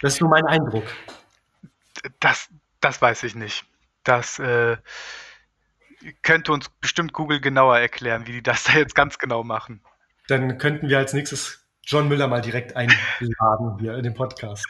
[0.00, 0.84] Das ist nur mein Eindruck.
[2.20, 2.48] Das,
[2.80, 3.64] das weiß ich nicht.
[4.04, 4.78] Das äh,
[6.22, 9.82] könnte uns bestimmt Google genauer erklären, wie die das da jetzt ganz genau machen.
[10.28, 11.59] Dann könnten wir als nächstes
[11.90, 14.64] John Müller mal direkt einladen hier in den Podcast.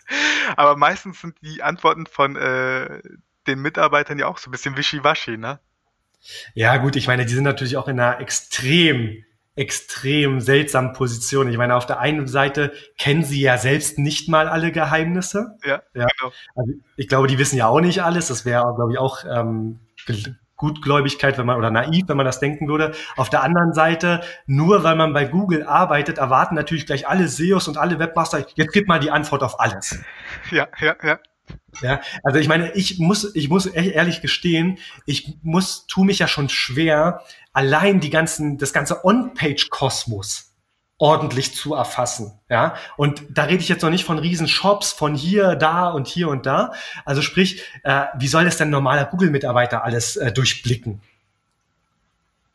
[0.56, 3.02] Aber meistens sind die Antworten von äh,
[3.46, 5.60] den Mitarbeitern ja auch so ein bisschen wischiwaschi, ne?
[6.54, 9.22] Ja, gut, ich meine, die sind natürlich auch in einer extrem,
[9.54, 11.50] extrem seltsamen Position.
[11.50, 15.58] Ich meine, auf der einen Seite kennen sie ja selbst nicht mal alle Geheimnisse.
[15.64, 16.06] Ja, ja.
[16.06, 16.32] genau.
[16.54, 18.28] Also ich glaube, die wissen ja auch nicht alles.
[18.28, 19.80] Das wäre, glaube ich, auch ähm,
[20.60, 22.92] Gutgläubigkeit, wenn man oder naiv, wenn man das denken würde.
[23.16, 27.66] Auf der anderen Seite, nur weil man bei Google arbeitet, erwarten natürlich gleich alle SEOs
[27.66, 29.98] und alle Webmaster, jetzt gib mal die Antwort auf alles.
[30.50, 31.18] Ja, ja, ja.
[31.82, 36.28] Ja, also ich meine, ich muss, ich muss ehrlich gestehen, ich muss, tu mich ja
[36.28, 40.49] schon schwer, allein die ganzen, das ganze On-Page-Kosmos
[41.00, 42.38] ordentlich zu erfassen.
[42.48, 46.28] Ja, und da rede ich jetzt noch nicht von Riesenshops, von hier, da und hier
[46.28, 46.72] und da.
[47.04, 51.00] Also sprich, äh, wie soll es denn ein normaler Google-Mitarbeiter alles äh, durchblicken?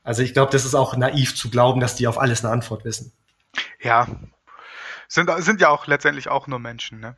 [0.04, 2.86] Also ich glaube, das ist auch naiv zu glauben, dass die auf alles eine Antwort
[2.86, 3.12] wissen.
[3.82, 4.08] Ja,
[5.08, 7.16] sind, sind ja auch letztendlich auch nur Menschen, ne?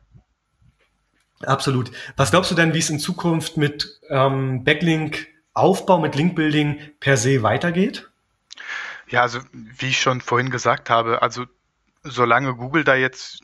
[1.44, 1.92] Absolut.
[2.16, 7.42] Was glaubst du denn, wie es in Zukunft mit ähm, Backlink-Aufbau, mit Linkbuilding per se
[7.42, 8.08] weitergeht?
[9.10, 11.46] Ja, also wie ich schon vorhin gesagt habe, also
[12.02, 13.40] solange Google da jetzt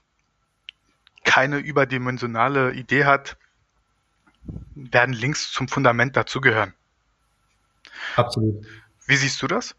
[1.25, 3.37] keine überdimensionale Idee hat,
[4.75, 6.75] werden Links zum Fundament dazugehören.
[8.17, 8.65] Absolut.
[9.07, 9.75] Wie siehst du das?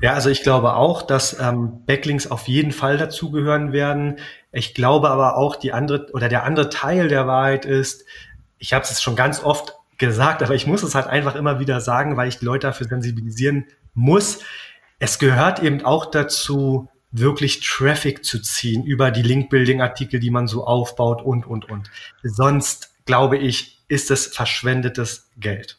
[0.00, 4.18] Ja, also ich glaube auch, dass ähm, Backlinks auf jeden Fall dazugehören werden.
[4.52, 8.04] Ich glaube aber auch, die andere oder der andere Teil der Wahrheit ist,
[8.58, 11.80] ich habe es schon ganz oft gesagt, aber ich muss es halt einfach immer wieder
[11.80, 14.40] sagen, weil ich die Leute dafür sensibilisieren muss
[15.00, 20.64] es gehört eben auch dazu, wirklich Traffic zu ziehen über die Link-Building-Artikel, die man so
[20.64, 21.90] aufbaut und, und, und.
[22.22, 25.78] Sonst, glaube ich, ist es verschwendetes Geld.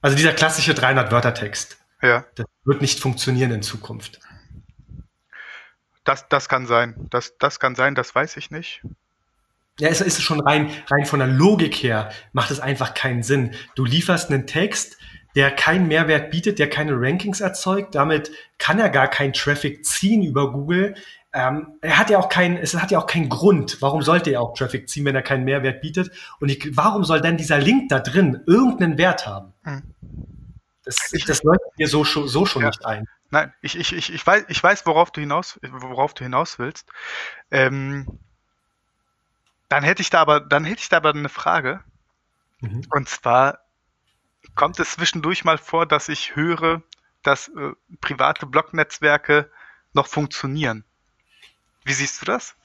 [0.00, 1.76] Also dieser klassische 300-Wörter-Text.
[2.00, 2.24] Ja.
[2.36, 4.20] Das wird nicht funktionieren in Zukunft.
[6.04, 6.94] Das, das kann sein.
[7.10, 8.82] Das, das kann sein, das weiß ich nicht.
[9.78, 13.54] Ja, es ist schon rein, rein von der Logik her, macht es einfach keinen Sinn.
[13.74, 14.96] Du lieferst einen Text,
[15.36, 17.94] der keinen Mehrwert bietet, der keine Rankings erzeugt.
[17.94, 20.96] Damit kann er gar keinen Traffic ziehen über Google.
[21.34, 23.82] ähm, er hat ja auch keinen, es hat ja auch keinen Grund.
[23.82, 26.10] Warum sollte er auch Traffic ziehen, wenn er keinen Mehrwert bietet?
[26.40, 29.52] Und ich, warum soll denn dieser Link da drin irgendeinen Wert haben?
[29.64, 29.82] Hm.
[30.84, 32.68] Das, das leuchtet mir so, so schon ja.
[32.68, 33.06] nicht ein.
[33.30, 36.88] Nein, ich, ich, ich, ich, weiß, ich weiß, worauf du hinaus, worauf du hinaus willst.
[37.50, 38.06] Ähm,
[39.68, 41.80] dann hätte ich da aber, dann hätte ich da aber eine Frage.
[42.60, 42.82] Mhm.
[42.90, 43.65] Und zwar
[44.56, 46.82] kommt es zwischendurch mal vor, dass ich höre,
[47.22, 49.48] dass äh, private Blognetzwerke
[49.92, 50.84] noch funktionieren.
[51.84, 52.56] Wie siehst du das?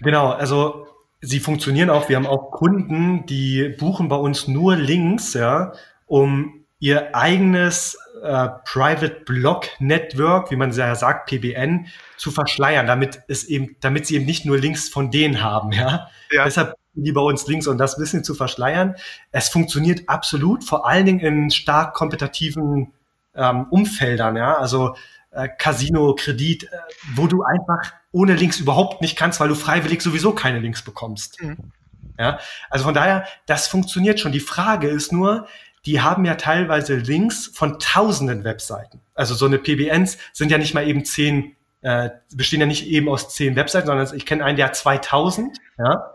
[0.00, 0.86] Genau, also
[1.20, 2.08] sie funktionieren auch.
[2.08, 5.72] Wir haben auch Kunden, die buchen bei uns nur Links, ja,
[6.06, 13.20] um ihr eigenes äh, Private Block Network, wie man ja sagt, PBN, zu verschleiern, damit
[13.28, 16.08] es eben, damit sie eben nicht nur Links von denen haben, ja.
[16.30, 16.44] ja.
[16.44, 18.96] Deshalb die bei uns Links und das Wissen zu verschleiern.
[19.30, 22.92] Es funktioniert absolut, vor allen Dingen in stark kompetitiven
[23.34, 24.56] ähm, Umfeldern, ja.
[24.58, 24.96] Also
[25.30, 26.68] äh, Casino, Kredit, äh,
[27.14, 31.40] wo du einfach ohne Links überhaupt nicht kannst, weil du freiwillig sowieso keine Links bekommst.
[31.40, 31.72] Mhm.
[32.18, 34.32] Ja, also von daher, das funktioniert schon.
[34.32, 35.46] Die Frage ist nur,
[35.88, 39.00] die haben ja teilweise Links von tausenden Webseiten.
[39.14, 43.08] Also so eine PBNs sind ja nicht mal eben zehn, äh, bestehen ja nicht eben
[43.08, 46.12] aus zehn Webseiten, sondern ich kenne einen, der hat 2000, ja.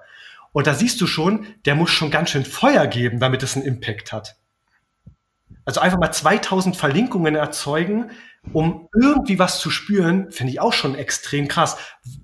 [0.51, 3.65] Und da siehst du schon, der muss schon ganz schön Feuer geben, damit es einen
[3.65, 4.36] Impact hat.
[5.65, 8.11] Also einfach mal 2000 Verlinkungen erzeugen,
[8.51, 11.78] um irgendwie was zu spüren, finde ich auch schon extrem krass.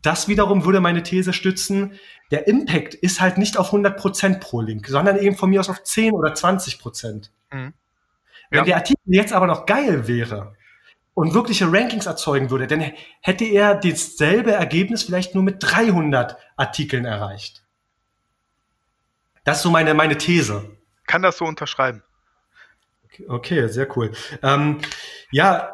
[0.03, 1.93] Das wiederum würde meine These stützen,
[2.29, 5.69] der Impact ist halt nicht auf 100 Prozent pro Link, sondern eben von mir aus
[5.69, 6.79] auf 10 oder 20%.
[6.79, 7.31] Prozent.
[7.51, 7.73] Mhm.
[8.49, 8.63] Wenn ja.
[8.65, 10.55] der Artikel jetzt aber noch geil wäre
[11.13, 12.91] und wirkliche Rankings erzeugen würde, dann
[13.21, 17.63] hätte er dasselbe Ergebnis vielleicht nur mit 300 Artikeln erreicht.
[19.43, 20.77] Das ist so meine, meine These.
[21.05, 22.03] Kann das so unterschreiben.
[23.27, 24.11] Okay, sehr cool.
[24.41, 24.79] Ähm,
[25.31, 25.73] ja,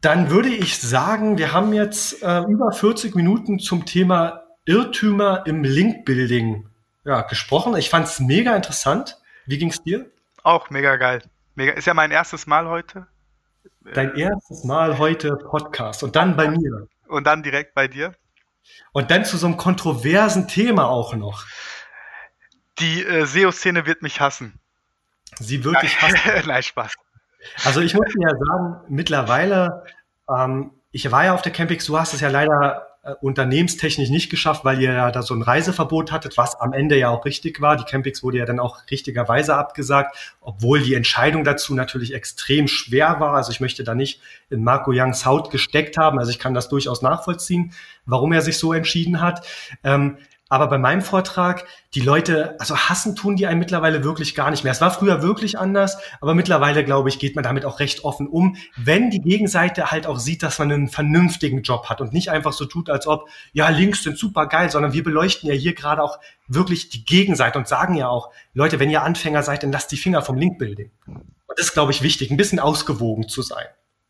[0.00, 5.62] dann würde ich sagen, wir haben jetzt äh, über 40 Minuten zum Thema Irrtümer im
[5.62, 6.68] Link-Building
[7.04, 7.76] ja, gesprochen.
[7.76, 9.18] Ich fand es mega interessant.
[9.46, 10.10] Wie ging es dir?
[10.44, 11.22] Auch mega geil.
[11.54, 11.72] Mega.
[11.72, 13.06] Ist ja mein erstes Mal heute.
[13.94, 16.86] Dein erstes Mal heute Podcast und dann bei mir.
[17.08, 18.14] Und dann direkt bei dir.
[18.92, 21.46] Und dann zu so einem kontroversen Thema auch noch.
[22.78, 24.60] Die äh, SEO-Szene wird mich hassen.
[25.38, 26.18] Sie wirklich hassen.
[26.46, 26.92] Nein, Spaß.
[27.64, 29.84] Also ich muss dir ja sagen, mittlerweile,
[30.28, 34.30] ähm, ich war ja auf der Campix, du hast es ja leider äh, unternehmenstechnisch nicht
[34.30, 37.60] geschafft, weil ihr ja da so ein Reiseverbot hattet, was am Ende ja auch richtig
[37.60, 37.76] war.
[37.76, 43.20] Die Campix wurde ja dann auch richtigerweise abgesagt, obwohl die Entscheidung dazu natürlich extrem schwer
[43.20, 43.34] war.
[43.34, 46.18] Also ich möchte da nicht in Marco Youngs Haut gesteckt haben.
[46.18, 47.72] Also ich kann das durchaus nachvollziehen,
[48.06, 49.46] warum er sich so entschieden hat.
[49.82, 50.16] Ähm,
[50.48, 54.62] aber bei meinem Vortrag, die Leute, also hassen tun die einen mittlerweile wirklich gar nicht
[54.62, 54.72] mehr.
[54.72, 58.28] Es war früher wirklich anders, aber mittlerweile, glaube ich, geht man damit auch recht offen
[58.28, 62.30] um, wenn die Gegenseite halt auch sieht, dass man einen vernünftigen Job hat und nicht
[62.30, 65.74] einfach so tut, als ob, ja, Links sind super geil, sondern wir beleuchten ja hier
[65.74, 69.72] gerade auch wirklich die Gegenseite und sagen ja auch, Leute, wenn ihr Anfänger seid, dann
[69.72, 70.90] lasst die Finger vom Linkbuilding.
[71.06, 73.66] Und das ist, glaube ich, wichtig, ein bisschen ausgewogen zu sein.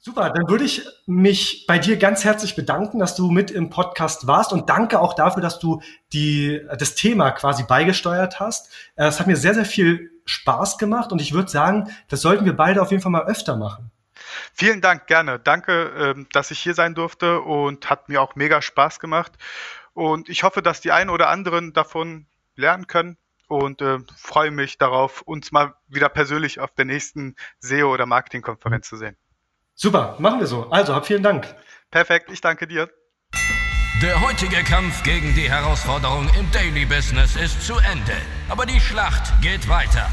[0.06, 4.26] Super, dann würde ich mich bei dir ganz herzlich bedanken, dass du mit im Podcast
[4.26, 5.80] warst und danke auch dafür, dass du
[6.12, 8.70] die, das Thema quasi beigesteuert hast.
[8.96, 12.44] Äh, es hat mir sehr, sehr viel Spaß gemacht und ich würde sagen, das sollten
[12.44, 13.90] wir beide auf jeden Fall mal öfter machen.
[14.52, 15.38] Vielen Dank, gerne.
[15.38, 19.32] Danke, ähm, dass ich hier sein durfte und hat mir auch mega Spaß gemacht.
[19.94, 22.26] Und ich hoffe, dass die einen oder anderen davon
[22.56, 23.16] lernen können
[23.48, 28.86] und äh, freue mich darauf, uns mal wieder persönlich auf der nächsten SEO- oder Marketingkonferenz
[28.86, 29.16] zu sehen.
[29.74, 30.70] Super, machen wir so.
[30.70, 31.54] Also, hab vielen Dank.
[31.90, 32.88] Perfekt, ich danke dir.
[34.02, 38.16] Der heutige Kampf gegen die Herausforderung im Daily Business ist zu Ende,
[38.48, 40.08] aber die Schlacht geht weiter.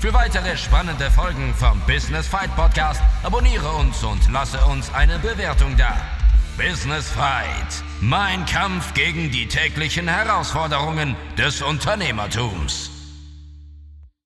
[0.00, 5.76] Für weitere spannende Folgen vom Business Fight Podcast abonniere uns und lasse uns eine Bewertung
[5.76, 5.94] da.
[6.56, 12.89] Business Fight, mein Kampf gegen die täglichen Herausforderungen des Unternehmertums.